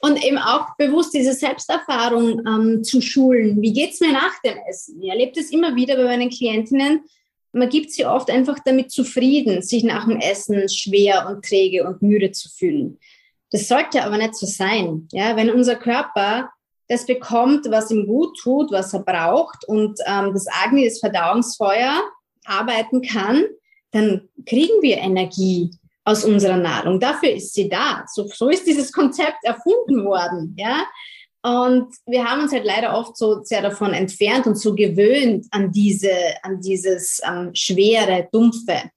[0.00, 3.60] Und eben auch bewusst diese Selbsterfahrung ähm, zu schulen.
[3.60, 5.02] Wie geht es mir nach dem Essen?
[5.02, 7.00] Ich erlebe das immer wieder bei meinen Klientinnen.
[7.52, 12.02] Man gibt sie oft einfach damit zufrieden, sich nach dem Essen schwer und träge und
[12.02, 12.98] müde zu fühlen.
[13.50, 15.08] Das sollte aber nicht so sein.
[15.10, 16.50] Ja, wenn unser Körper
[16.88, 22.02] das bekommt, was ihm gut tut, was er braucht und ähm, das Agni, das Verdauungsfeuer,
[22.44, 23.44] arbeiten kann,
[23.90, 25.70] dann kriegen wir Energie
[26.08, 26.98] aus unserer Nahrung.
[26.98, 28.04] Dafür ist sie da.
[28.10, 30.56] So, so ist dieses Konzept erfunden worden.
[30.56, 30.86] Ja?
[31.42, 35.70] Und wir haben uns halt leider oft so sehr davon entfernt und so gewöhnt an
[35.70, 36.10] diese,
[36.42, 38.90] an dieses ähm, schwere, dumpfe.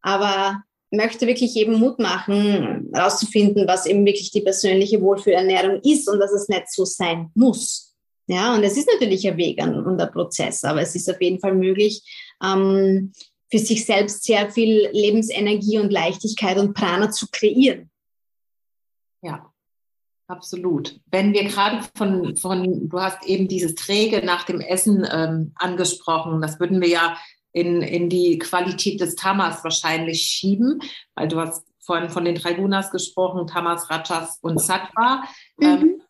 [0.00, 6.18] Aber möchte wirklich eben Mut machen, herauszufinden, was eben wirklich die persönliche Wohlfühlernährung ist und
[6.18, 7.94] dass es nicht so sein muss.
[8.26, 11.40] Ja, und es ist natürlich ein Weg und ein Prozess, aber es ist auf jeden
[11.40, 12.02] Fall möglich,
[12.42, 13.12] ähm,
[13.54, 17.88] für sich selbst sehr viel Lebensenergie und Leichtigkeit und Prana zu kreieren.
[19.22, 19.48] Ja,
[20.26, 20.98] absolut.
[21.06, 26.42] Wenn wir gerade von, von, du hast eben dieses Träge nach dem Essen ähm, angesprochen,
[26.42, 27.16] das würden wir ja
[27.52, 30.80] in, in die Qualität des Tamas wahrscheinlich schieben,
[31.14, 35.22] weil du hast vorhin von den drei Gunas gesprochen, Tamas, Rajas und Sattva.
[35.58, 35.64] Mhm.
[35.64, 36.02] Ähm,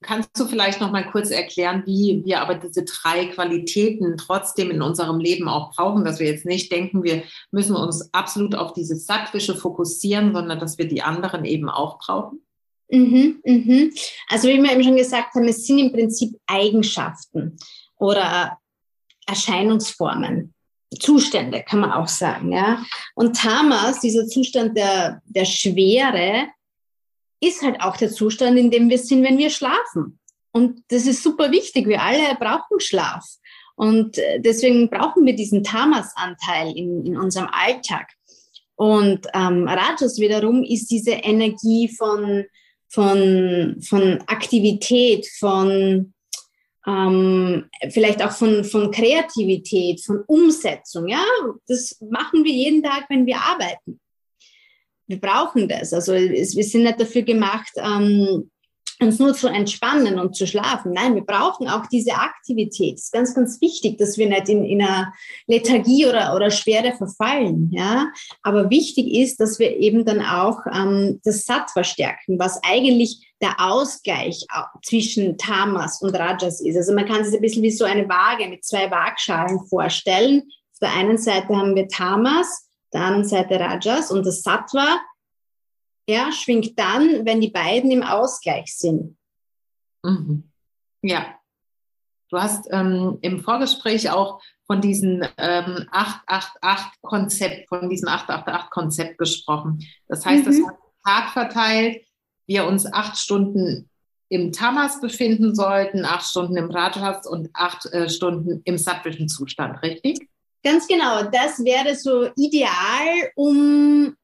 [0.00, 4.82] kannst du vielleicht noch mal kurz erklären, wie wir aber diese drei Qualitäten trotzdem in
[4.82, 9.06] unserem Leben auch brauchen, dass wir jetzt nicht denken, wir müssen uns absolut auf dieses
[9.06, 12.40] Sattwische fokussieren, sondern dass wir die anderen eben auch brauchen?
[12.88, 13.92] Mhm, mhm.
[14.28, 17.56] Also wie wir eben schon gesagt haben, es sind im Prinzip Eigenschaften
[17.96, 18.58] oder
[19.26, 20.52] Erscheinungsformen.
[21.00, 22.52] Zustände, kann man auch sagen.
[22.52, 22.84] Ja?
[23.14, 26.46] Und Tamas, dieser Zustand der, der Schwere,
[27.46, 30.18] ist halt auch der Zustand, in dem wir sind, wenn wir schlafen.
[30.52, 31.86] Und das ist super wichtig.
[31.86, 33.24] Wir alle brauchen Schlaf.
[33.74, 38.08] Und äh, deswegen brauchen wir diesen Tamas-Anteil in, in unserem Alltag.
[38.74, 42.44] Und ähm, Rajas wiederum ist diese Energie von,
[42.88, 46.14] von, von Aktivität, von
[46.86, 51.08] ähm, vielleicht auch von, von Kreativität, von Umsetzung.
[51.08, 51.24] Ja,
[51.66, 54.00] das machen wir jeden Tag, wenn wir arbeiten.
[55.06, 55.92] Wir brauchen das.
[55.92, 58.50] Also es, wir sind nicht dafür gemacht, ähm,
[59.00, 60.92] uns nur zu entspannen und zu schlafen.
[60.92, 62.94] Nein, wir brauchen auch diese Aktivität.
[62.94, 65.12] Es ist ganz, ganz wichtig, dass wir nicht in, in einer
[65.46, 67.70] Lethargie oder, oder Schwere verfallen.
[67.72, 68.08] Ja?
[68.42, 73.56] Aber wichtig ist, dass wir eben dann auch ähm, das Satt verstärken, was eigentlich der
[73.58, 74.46] Ausgleich
[74.82, 76.76] zwischen Tamas und Rajas ist.
[76.76, 80.42] Also man kann sich ein bisschen wie so eine Waage mit zwei Waagschalen vorstellen.
[80.72, 85.00] Auf der einen Seite haben wir Tamas, der anderen Seite Rajas und das Sattva
[86.08, 89.16] ja, schwingt dann, wenn die beiden im Ausgleich sind.
[90.02, 90.50] Mhm.
[91.02, 91.34] Ja.
[92.28, 99.84] Du hast ähm, im Vorgespräch auch von diesem ähm, 888-Konzept, von diesem 888-Konzept gesprochen.
[100.08, 100.50] Das heißt, mhm.
[100.50, 102.04] das hat Tag verteilt,
[102.46, 103.88] wir uns acht Stunden
[104.28, 109.82] im Tamas befinden sollten, acht Stunden im Rajas und acht äh, Stunden im sattvischen Zustand,
[109.82, 110.18] richtig?
[110.66, 111.22] Ganz genau.
[111.30, 114.16] Das wäre so ideal, um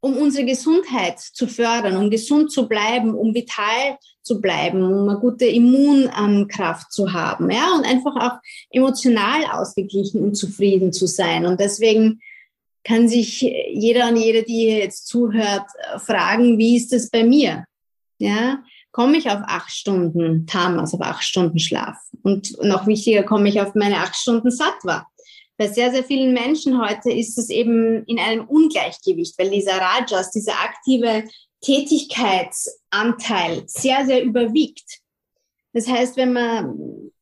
[0.00, 5.18] um unsere Gesundheit zu fördern, um gesund zu bleiben, um vital zu bleiben, um eine
[5.18, 8.38] gute Immunkraft zu haben, ja, und einfach auch
[8.70, 11.46] emotional ausgeglichen und zufrieden zu sein.
[11.46, 12.20] Und deswegen
[12.82, 15.64] kann sich jeder und jede, die jetzt zuhört,
[15.96, 17.64] fragen, wie ist es bei mir?
[18.18, 21.96] Ja, komme ich auf acht Stunden Tamas, auf acht Stunden Schlaf?
[22.22, 25.06] Und noch wichtiger, komme ich auf meine acht Stunden Sattva?
[25.56, 30.32] Bei sehr, sehr vielen Menschen heute ist es eben in einem Ungleichgewicht, weil dieser Rajas,
[30.32, 31.22] dieser aktive
[31.60, 34.98] Tätigkeitsanteil sehr, sehr überwiegt.
[35.72, 37.12] Das heißt, wenn man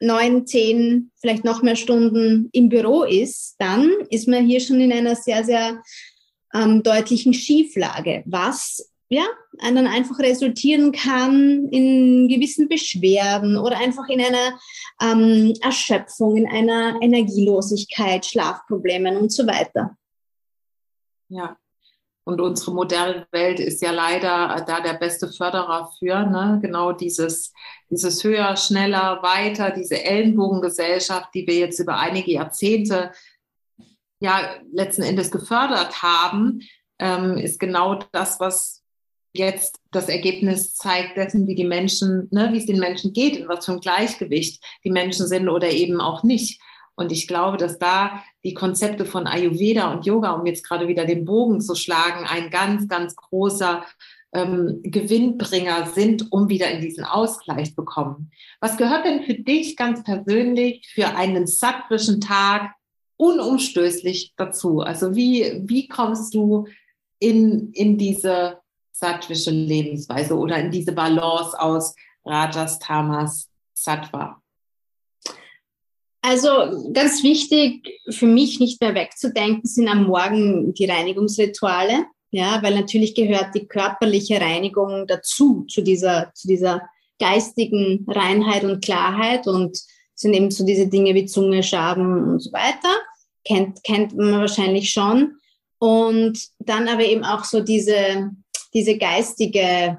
[0.00, 4.92] neun, zehn, vielleicht noch mehr Stunden im Büro ist, dann ist man hier schon in
[4.92, 5.82] einer sehr, sehr
[6.54, 9.24] ähm, deutlichen Schieflage, was ja,
[9.60, 14.58] dann einfach resultieren kann in gewissen Beschwerden oder einfach in einer
[15.00, 19.96] ähm, Erschöpfung, in einer Energielosigkeit, Schlafproblemen und so weiter.
[21.28, 21.56] Ja,
[22.24, 26.60] und unsere moderne Welt ist ja leider da der beste Förderer für, ne?
[26.62, 27.52] genau dieses,
[27.90, 33.10] dieses höher, schneller, weiter, diese Ellenbogengesellschaft, die wir jetzt über einige Jahrzehnte
[34.20, 36.60] ja letzten Endes gefördert haben,
[37.00, 38.81] ähm, ist genau das, was
[39.32, 43.48] jetzt das Ergebnis zeigt dessen, wie die Menschen, ne, wie es den Menschen geht, in
[43.48, 46.60] was für ein Gleichgewicht die Menschen sind oder eben auch nicht.
[46.94, 51.06] Und ich glaube, dass da die Konzepte von Ayurveda und Yoga, um jetzt gerade wieder
[51.06, 53.84] den Bogen zu schlagen, ein ganz, ganz großer
[54.34, 58.30] ähm, Gewinnbringer sind, um wieder in diesen Ausgleich zu bekommen.
[58.60, 62.74] Was gehört denn für dich ganz persönlich für einen sattvischen Tag
[63.16, 64.80] unumstößlich dazu?
[64.80, 66.66] Also wie, wie kommst du
[67.18, 68.61] in, in diese
[68.92, 74.40] sattwische Lebensweise oder in diese Balance aus Rajas, Tamas, Sattva?
[76.20, 82.76] Also ganz wichtig für mich nicht mehr wegzudenken sind am Morgen die Reinigungsrituale, ja, weil
[82.76, 86.82] natürlich gehört die körperliche Reinigung dazu, zu dieser, zu dieser
[87.18, 89.78] geistigen Reinheit und Klarheit und
[90.14, 92.94] sind eben so diese Dinge wie Zunge, Schaben und so weiter.
[93.44, 95.34] Kennt, kennt man wahrscheinlich schon.
[95.78, 98.30] Und dann aber eben auch so diese
[98.74, 99.98] diese geistige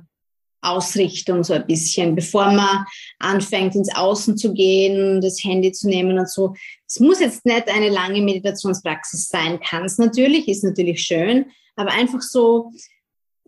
[0.64, 2.86] Ausrichtung so ein bisschen, bevor man
[3.20, 6.54] anfängt, ins Außen zu gehen, das Handy zu nehmen und so.
[6.88, 11.92] Es muss jetzt nicht eine lange Meditationspraxis sein, kann es natürlich, ist natürlich schön, aber
[11.92, 12.72] einfach so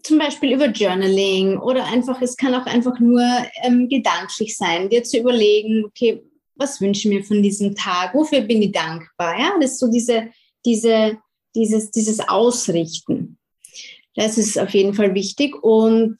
[0.03, 3.23] zum Beispiel über Journaling oder einfach, es kann auch einfach nur
[3.63, 6.21] ähm, gedanklich sein, dir zu überlegen, okay,
[6.55, 9.89] was wünsche ich mir von diesem Tag, wofür bin ich dankbar, ja, das ist so
[9.89, 10.29] diese,
[10.63, 11.17] diese,
[11.55, 13.38] dieses, dieses Ausrichten.
[14.15, 16.17] Das ist auf jeden Fall wichtig und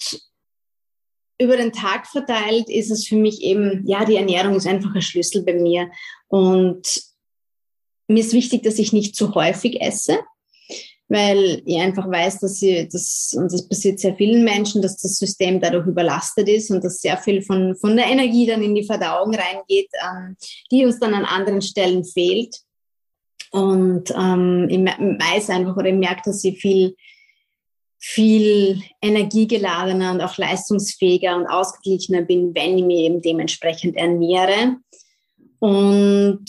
[1.38, 5.02] über den Tag verteilt ist es für mich eben, ja, die Ernährung ist einfach ein
[5.02, 5.90] Schlüssel bei mir.
[6.28, 7.02] Und
[8.08, 10.20] mir ist wichtig, dass ich nicht zu häufig esse,
[11.08, 15.18] weil ich einfach weiß, dass sie, das, und das passiert sehr vielen Menschen, dass das
[15.18, 18.86] System dadurch überlastet ist und dass sehr viel von, von der Energie dann in die
[18.86, 20.38] Verdauung reingeht, ähm,
[20.72, 22.62] die uns dann an anderen Stellen fehlt.
[23.52, 26.96] Und ähm, ich weiß einfach oder ich merke, dass ich viel
[28.00, 34.78] viel energiegeladener und auch leistungsfähiger und ausgeglichener bin, wenn ich mich eben dementsprechend ernähre.
[35.60, 36.46] Und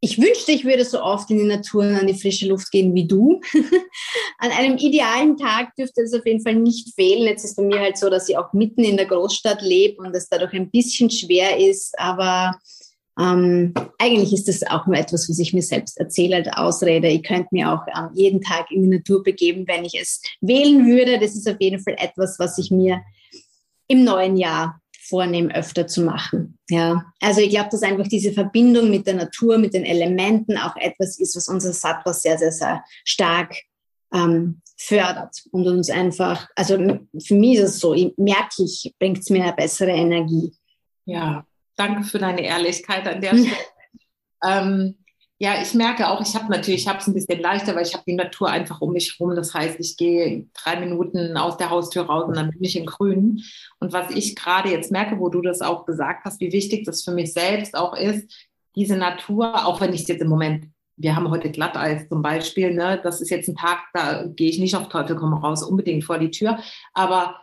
[0.00, 2.94] ich wünschte, ich würde so oft in die Natur und an die frische Luft gehen
[2.94, 3.40] wie du.
[4.38, 7.22] an einem idealen Tag dürfte es auf jeden Fall nicht fehlen.
[7.22, 10.14] Jetzt ist bei mir halt so, dass ich auch mitten in der Großstadt lebe und
[10.14, 12.56] es dadurch ein bisschen schwer ist, aber
[13.18, 17.08] ähm, eigentlich ist das auch nur etwas, was ich mir selbst erzähle als Ausrede.
[17.08, 20.86] Ich könnte mir auch ähm, jeden Tag in die Natur begeben, wenn ich es wählen
[20.86, 21.18] würde.
[21.18, 23.02] Das ist auf jeden Fall etwas, was ich mir
[23.88, 26.58] im neuen Jahr vornehme, öfter zu machen.
[26.68, 30.76] Ja, also ich glaube, dass einfach diese Verbindung mit der Natur, mit den Elementen auch
[30.76, 33.54] etwas ist, was unser Sattva sehr, sehr, sehr stark
[34.12, 39.30] ähm, fördert und uns einfach, also für mich ist es so, merke, ich bringt es
[39.30, 40.52] mir eine bessere Energie.
[41.04, 41.46] Ja,
[41.78, 43.56] danke für deine Ehrlichkeit an der Stelle.
[44.44, 44.94] ähm,
[45.40, 47.94] ja, ich merke auch, ich habe natürlich, ich habe es ein bisschen leichter, weil ich
[47.94, 49.36] habe die Natur einfach um mich herum.
[49.36, 52.86] Das heißt, ich gehe drei Minuten aus der Haustür raus und dann bin ich im
[52.86, 53.42] Grün.
[53.78, 57.04] Und was ich gerade jetzt merke, wo du das auch gesagt hast, wie wichtig das
[57.04, 61.14] für mich selbst auch ist, diese Natur, auch wenn ich es jetzt im Moment, wir
[61.14, 64.74] haben heute Glatteis zum Beispiel, ne, das ist jetzt ein Tag, da gehe ich nicht
[64.74, 66.58] auf Teufel komm raus, unbedingt vor die Tür,
[66.92, 67.36] aber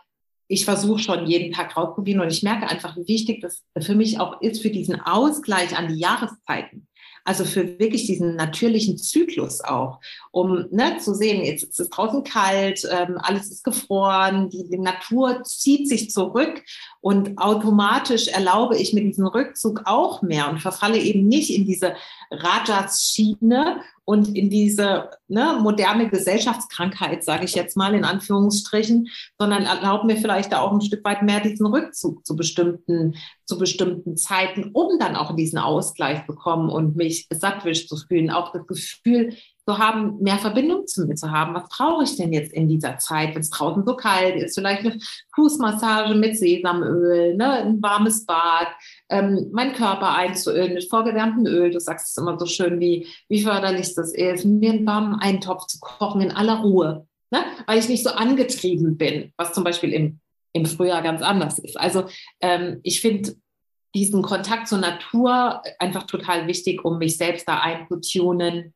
[0.48, 4.20] ich versuche schon jeden Tag rausprobieren und ich merke einfach, wie wichtig das für mich
[4.20, 6.86] auch ist, für diesen Ausgleich an die Jahreszeiten.
[7.24, 9.98] Also für wirklich diesen natürlichen Zyklus auch,
[10.36, 14.76] um ne, zu sehen, jetzt ist es draußen kalt, ähm, alles ist gefroren, die, die
[14.76, 16.62] Natur zieht sich zurück
[17.00, 21.94] und automatisch erlaube ich mir diesen Rückzug auch mehr und verfalle eben nicht in diese
[22.30, 30.04] Rajas-Schiene und in diese ne, moderne Gesellschaftskrankheit, sage ich jetzt mal in Anführungsstrichen, sondern erlaubt
[30.04, 33.14] mir vielleicht da auch ein Stück weit mehr diesen Rückzug zu bestimmten,
[33.46, 38.52] zu bestimmten Zeiten, um dann auch diesen Ausgleich bekommen und mich sattwisch zu fühlen, auch
[38.52, 39.34] das Gefühl
[39.68, 41.54] zu haben, mehr Verbindung zu mir zu haben.
[41.54, 44.54] Was brauche ich denn jetzt in dieser Zeit, wenn es draußen so kalt ist?
[44.54, 44.98] Vielleicht eine
[45.34, 47.64] Fußmassage mit Sesamöl, ne?
[47.64, 48.68] ein warmes Bad,
[49.10, 51.72] ähm, meinen Körper einzuölen mit vorgewärmtem Öl.
[51.72, 55.66] Du sagst es immer so schön, wie, wie förderlich das ist, mir einen warmen Eintopf
[55.66, 57.40] zu kochen in aller Ruhe, ne?
[57.66, 60.20] weil ich nicht so angetrieben bin, was zum Beispiel im,
[60.52, 61.76] im Frühjahr ganz anders ist.
[61.76, 62.04] Also
[62.40, 63.34] ähm, ich finde
[63.96, 68.74] diesen Kontakt zur Natur einfach total wichtig, um mich selbst da einzutunen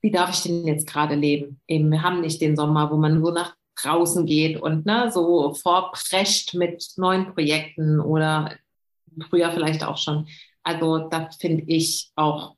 [0.00, 1.60] wie darf ich denn jetzt gerade leben?
[1.66, 5.52] Eben, wir haben nicht den Sommer, wo man nur nach draußen geht und ne, so
[5.54, 8.56] vorprescht mit neuen Projekten oder
[9.28, 10.26] früher vielleicht auch schon.
[10.62, 12.56] Also das finde ich auch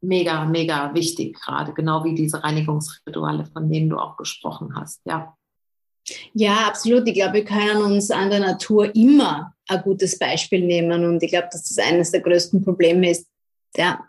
[0.00, 5.36] mega, mega wichtig gerade, genau wie diese Reinigungsrituale, von denen du auch gesprochen hast, ja.
[6.34, 7.06] Ja, absolut.
[7.08, 11.30] Ich glaube, wir können uns an der Natur immer ein gutes Beispiel nehmen und ich
[11.30, 13.26] glaube, dass das eines der größten Probleme ist,
[13.76, 14.00] ja,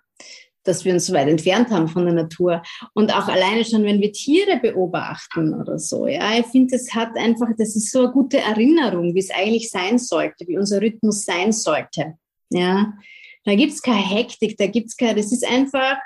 [0.67, 2.61] dass wir uns so weit entfernt haben von der Natur.
[2.93, 6.07] Und auch alleine schon, wenn wir Tiere beobachten oder so.
[6.07, 9.69] Ja, ich finde, das hat einfach, das ist so eine gute Erinnerung, wie es eigentlich
[9.69, 12.15] sein sollte, wie unser Rhythmus sein sollte.
[12.49, 12.93] Ja,
[13.45, 15.97] da gibt es keine Hektik, da gibt es keine, das ist einfach,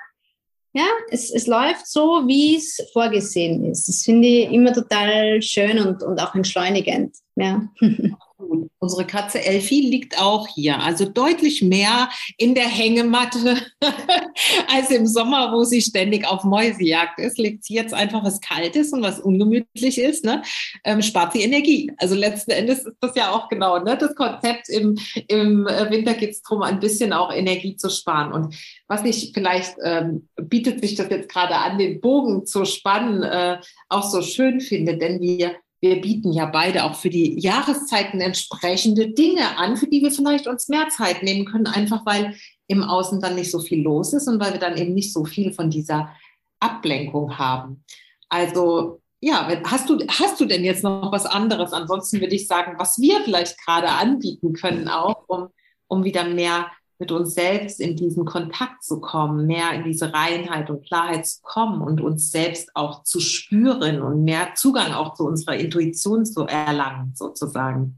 [0.73, 3.87] ja, es, es läuft so, wie es vorgesehen ist.
[3.87, 7.15] Das finde ich immer total schön und, und auch entschleunigend.
[7.35, 7.67] Ja.
[8.79, 13.57] Unsere Katze Elfie liegt auch hier, also deutlich mehr in der Hängematte
[14.67, 17.37] als im Sommer, wo sie ständig auf Mäusejagd ist.
[17.37, 20.41] Liegt sie jetzt einfach was Kaltes und was ungemütlich ist, ne?
[20.83, 21.91] ähm, spart sie Energie.
[21.97, 23.97] Also letzten Endes ist das ja auch genau ne?
[23.97, 24.69] das Konzept.
[24.69, 24.97] Im,
[25.27, 28.33] im Winter geht es darum, ein bisschen auch Energie zu sparen.
[28.33, 28.55] Und
[28.87, 33.59] was ich vielleicht ähm, bietet sich das jetzt gerade an, den Bogen zu spannen, äh,
[33.89, 39.09] auch so schön finde, denn wir wir bieten ja beide auch für die Jahreszeiten entsprechende
[39.09, 42.35] Dinge an, für die wir vielleicht uns mehr Zeit nehmen können, einfach weil
[42.67, 45.25] im Außen dann nicht so viel los ist und weil wir dann eben nicht so
[45.25, 46.15] viel von dieser
[46.59, 47.83] Ablenkung haben.
[48.29, 51.73] Also ja, hast du, hast du denn jetzt noch was anderes?
[51.73, 55.49] Ansonsten würde ich sagen, was wir vielleicht gerade anbieten können, auch um,
[55.87, 56.71] um wieder mehr
[57.01, 61.41] mit uns selbst in diesen Kontakt zu kommen, mehr in diese Reinheit und Klarheit zu
[61.41, 66.41] kommen und uns selbst auch zu spüren und mehr Zugang auch zu unserer Intuition zu
[66.43, 67.97] erlangen, sozusagen.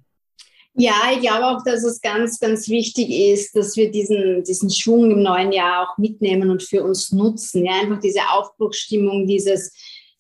[0.76, 5.12] Ja, ich glaube auch, dass es ganz, ganz wichtig ist, dass wir diesen, diesen Schwung
[5.12, 7.66] im neuen Jahr auch mitnehmen und für uns nutzen.
[7.66, 9.74] Ja, einfach diese Aufbruchsstimmung, dieses,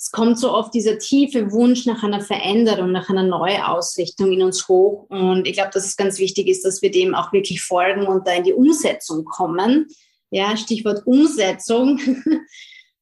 [0.03, 4.67] es kommt so oft dieser tiefe Wunsch nach einer Veränderung, nach einer Neuausrichtung in uns
[4.67, 5.05] hoch.
[5.07, 8.27] Und ich glaube, dass es ganz wichtig ist, dass wir dem auch wirklich folgen und
[8.27, 9.87] da in die Umsetzung kommen.
[10.29, 11.99] Ja, Stichwort Umsetzung.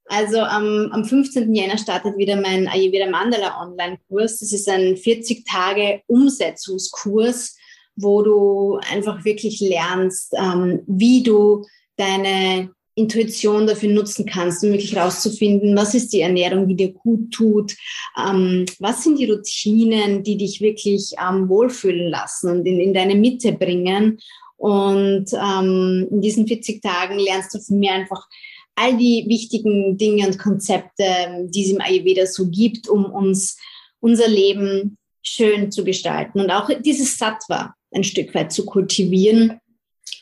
[0.07, 1.55] Also am, am 15.
[1.55, 4.39] Jänner startet wieder mein Ayurveda Mandala Online-Kurs.
[4.39, 7.55] Das ist ein 40 Tage Umsetzungskurs,
[7.95, 14.95] wo du einfach wirklich lernst, ähm, wie du deine Intuition dafür nutzen kannst, um wirklich
[14.95, 17.75] herauszufinden, was ist die Ernährung, die dir gut tut,
[18.17, 23.15] ähm, was sind die Routinen, die dich wirklich ähm, wohlfühlen lassen und in, in deine
[23.15, 24.19] Mitte bringen.
[24.57, 28.27] Und ähm, in diesen 40 Tagen lernst du von mir einfach
[28.75, 33.57] all die wichtigen Dinge und Konzepte, die es im Ayurveda so gibt, um uns
[33.99, 39.59] unser Leben schön zu gestalten und auch dieses Sattva ein Stück weit zu kultivieren.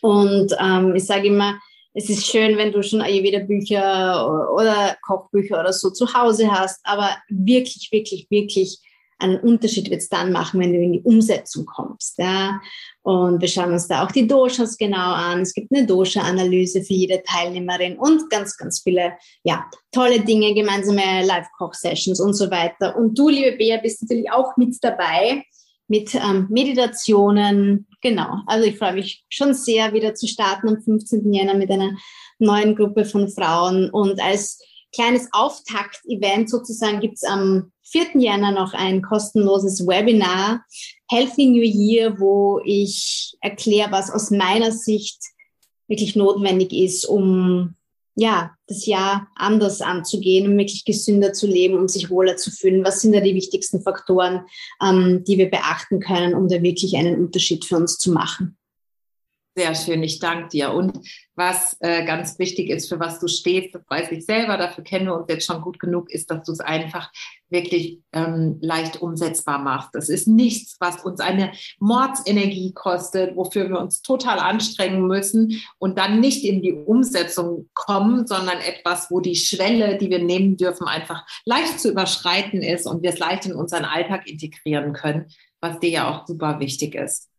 [0.02, 1.60] Und ähm, ich sage immer,
[1.94, 7.18] es ist schön, wenn du schon Ayurveda-Bücher oder Kochbücher oder so zu Hause hast, aber
[7.30, 8.80] wirklich, wirklich, wirklich
[9.20, 12.18] einen Unterschied wird es dann machen, wenn du in die Umsetzung kommst.
[12.18, 12.62] Ja?
[13.02, 15.42] Und wir schauen uns da auch die Doshas genau an.
[15.42, 19.14] Es gibt eine Dosha-Analyse für jede Teilnehmerin und ganz, ganz viele,
[19.44, 22.96] ja, tolle Dinge, gemeinsame Live-Koch-Sessions und so weiter.
[22.96, 25.44] Und du, liebe Bea, bist natürlich auch mit dabei
[25.90, 27.88] mit ähm, Meditationen.
[28.02, 28.38] Genau.
[28.46, 31.34] Also ich freue mich schon sehr, wieder zu starten am 15.
[31.34, 31.92] Jänner mit einer
[32.38, 33.90] neuen Gruppe von Frauen.
[33.90, 34.60] Und als
[34.94, 38.22] kleines Auftakt-Event sozusagen gibt es am 4.
[38.22, 40.64] Jänner noch ein kostenloses Webinar,
[41.10, 45.20] Healthy New Year, wo ich erkläre, was aus meiner Sicht
[45.88, 47.76] wirklich notwendig ist, um
[48.20, 52.84] ja, das Jahr anders anzugehen, um wirklich gesünder zu leben, um sich wohler zu fühlen?
[52.84, 54.42] Was sind da die wichtigsten Faktoren,
[54.84, 58.59] ähm, die wir beachten können, um da wirklich einen Unterschied für uns zu machen?
[59.56, 60.74] Sehr schön, ich danke dir.
[60.74, 61.00] Und
[61.36, 65.08] was äh, ganz wichtig ist, für was du stehst, das weiß ich selber, dafür kennen
[65.08, 67.12] wir uns jetzt schon gut genug, ist, dass du es einfach
[67.50, 69.90] wirklich ähm, leicht umsetzbar machst.
[69.94, 75.98] Das ist nichts, was uns eine Mordsenergie kostet, wofür wir uns total anstrengen müssen und
[75.98, 80.88] dann nicht in die Umsetzung kommen, sondern etwas, wo die Schwelle, die wir nehmen dürfen,
[80.88, 85.26] einfach leicht zu überschreiten ist und wir es leicht in unseren Alltag integrieren können,
[85.60, 87.30] was dir ja auch super wichtig ist.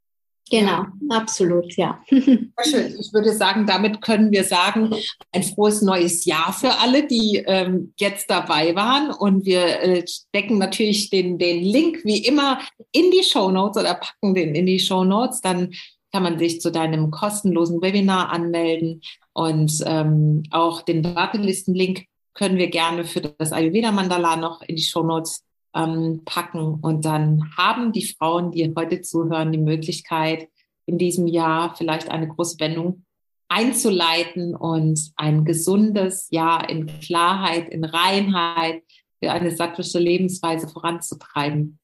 [0.51, 2.03] Genau, absolut, ja.
[2.11, 4.95] Ich würde sagen, damit können wir sagen,
[5.33, 9.13] ein frohes neues Jahr für alle, die ähm, jetzt dabei waren.
[9.13, 12.59] Und wir äh, stecken natürlich den, den Link wie immer
[12.93, 15.41] in die Show Notes oder packen den in die Show Notes.
[15.41, 15.73] Dann
[16.13, 22.69] kann man sich zu deinem kostenlosen Webinar anmelden und ähm, auch den Wartelisten-Link können wir
[22.69, 25.45] gerne für das Ayurveda Mandala noch in die Show Notes
[25.75, 26.75] ähm, packen.
[26.81, 30.49] Und dann haben die Frauen, die heute zuhören, die Möglichkeit,
[30.87, 33.05] in diesem Jahr vielleicht eine große Wendung
[33.49, 38.83] einzuleiten und ein gesundes Jahr in Klarheit, in Reinheit
[39.18, 41.79] für eine sattwische Lebensweise voranzutreiben.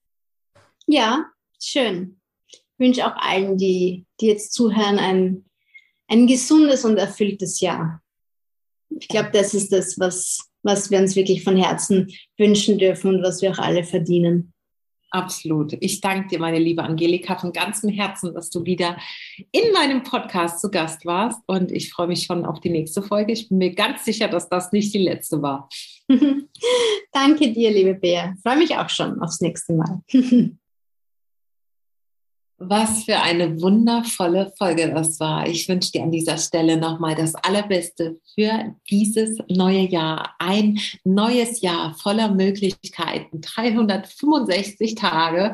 [0.86, 1.26] Ja,
[1.60, 2.20] schön.
[2.48, 5.44] Ich wünsche auch allen, die, die jetzt zuhören, ein,
[6.08, 8.00] ein gesundes und erfülltes Jahr.
[8.88, 13.22] Ich glaube, das ist das, was, was wir uns wirklich von Herzen wünschen dürfen und
[13.22, 14.52] was wir auch alle verdienen.
[15.10, 15.74] Absolut.
[15.80, 18.98] Ich danke dir, meine liebe Angelika, von ganzem Herzen, dass du wieder
[19.52, 21.40] in meinem Podcast zu Gast warst.
[21.46, 23.32] Und ich freue mich schon auf die nächste Folge.
[23.32, 25.68] Ich bin mir ganz sicher, dass das nicht die letzte war.
[27.12, 28.34] danke dir, liebe Bea.
[28.36, 30.02] Ich freue mich auch schon aufs nächste Mal.
[32.58, 35.46] Was für eine wundervolle Folge das war.
[35.46, 40.34] Ich wünsche dir an dieser Stelle nochmal das Allerbeste für dieses neue Jahr.
[40.38, 43.42] Ein neues Jahr voller Möglichkeiten.
[43.42, 45.52] 365 Tage,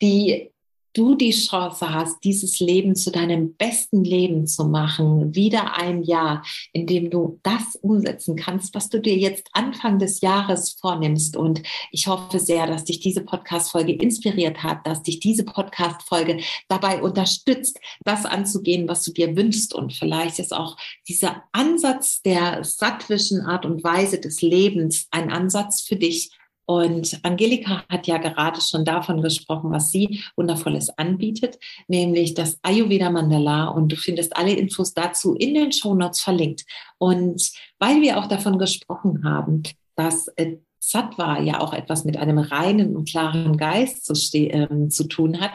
[0.00, 0.52] die
[0.92, 6.44] du die Chance hast, dieses Leben zu deinem besten Leben zu machen, wieder ein Jahr,
[6.72, 11.36] in dem du das umsetzen kannst, was du dir jetzt Anfang des Jahres vornimmst.
[11.36, 17.02] Und ich hoffe sehr, dass dich diese Podcast-Folge inspiriert hat, dass dich diese Podcast-Folge dabei
[17.02, 19.74] unterstützt, das anzugehen, was du dir wünschst.
[19.74, 20.76] Und vielleicht ist auch
[21.08, 26.30] dieser Ansatz der sattwischen Art und Weise des Lebens ein Ansatz für dich,
[26.70, 33.08] und Angelika hat ja gerade schon davon gesprochen, was sie wundervolles anbietet, nämlich das Ayurveda
[33.08, 33.68] Mandala.
[33.68, 36.66] Und du findest alle Infos dazu in den Show Notes verlinkt.
[36.98, 39.62] Und weil wir auch davon gesprochen haben,
[39.96, 45.04] dass äh, Sattva ja auch etwas mit einem reinen und klaren Geist zu, äh, zu
[45.04, 45.52] tun hat,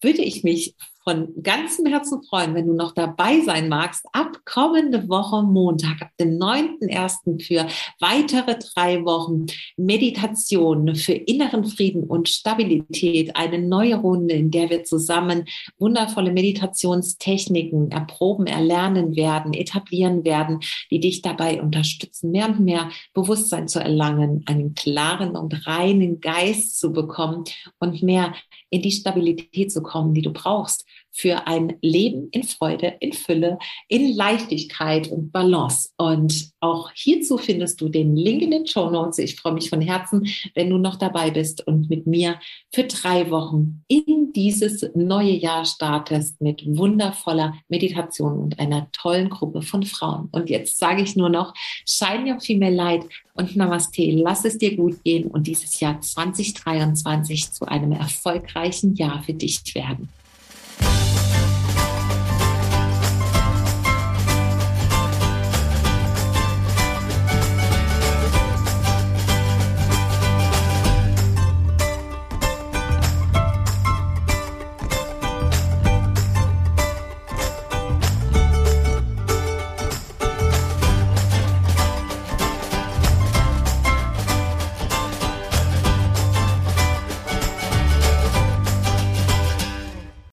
[0.00, 0.74] würde ich mich
[1.10, 6.10] von ganzem Herzen freuen, wenn du noch dabei sein magst, ab kommende Woche Montag, ab
[6.20, 7.42] dem 9.1.
[7.42, 7.66] für
[7.98, 9.46] weitere drei Wochen
[9.76, 13.34] Meditation für inneren Frieden und Stabilität.
[13.34, 15.46] Eine neue Runde, in der wir zusammen
[15.78, 20.60] wundervolle Meditationstechniken erproben, erlernen werden, etablieren werden,
[20.92, 26.78] die dich dabei unterstützen, mehr und mehr Bewusstsein zu erlangen, einen klaren und reinen Geist
[26.78, 27.44] zu bekommen
[27.80, 28.32] und mehr
[28.68, 33.58] in die Stabilität zu kommen, die du brauchst für ein Leben in Freude, in Fülle,
[33.88, 35.90] in Leichtigkeit und Balance.
[35.96, 39.18] Und auch hierzu findest du den Link in den Show Notes.
[39.18, 42.38] Ich freue mich von Herzen, wenn du noch dabei bist und mit mir
[42.72, 49.62] für drei Wochen in dieses neue Jahr startest mit wundervoller Meditation und einer tollen Gruppe
[49.62, 50.28] von Frauen.
[50.32, 51.54] Und jetzt sage ich nur noch,
[51.86, 53.04] shine your female light
[53.34, 54.10] und Namaste.
[54.12, 59.74] Lass es dir gut gehen und dieses Jahr 2023 zu einem erfolgreichen Jahr für dich
[59.74, 60.08] werden.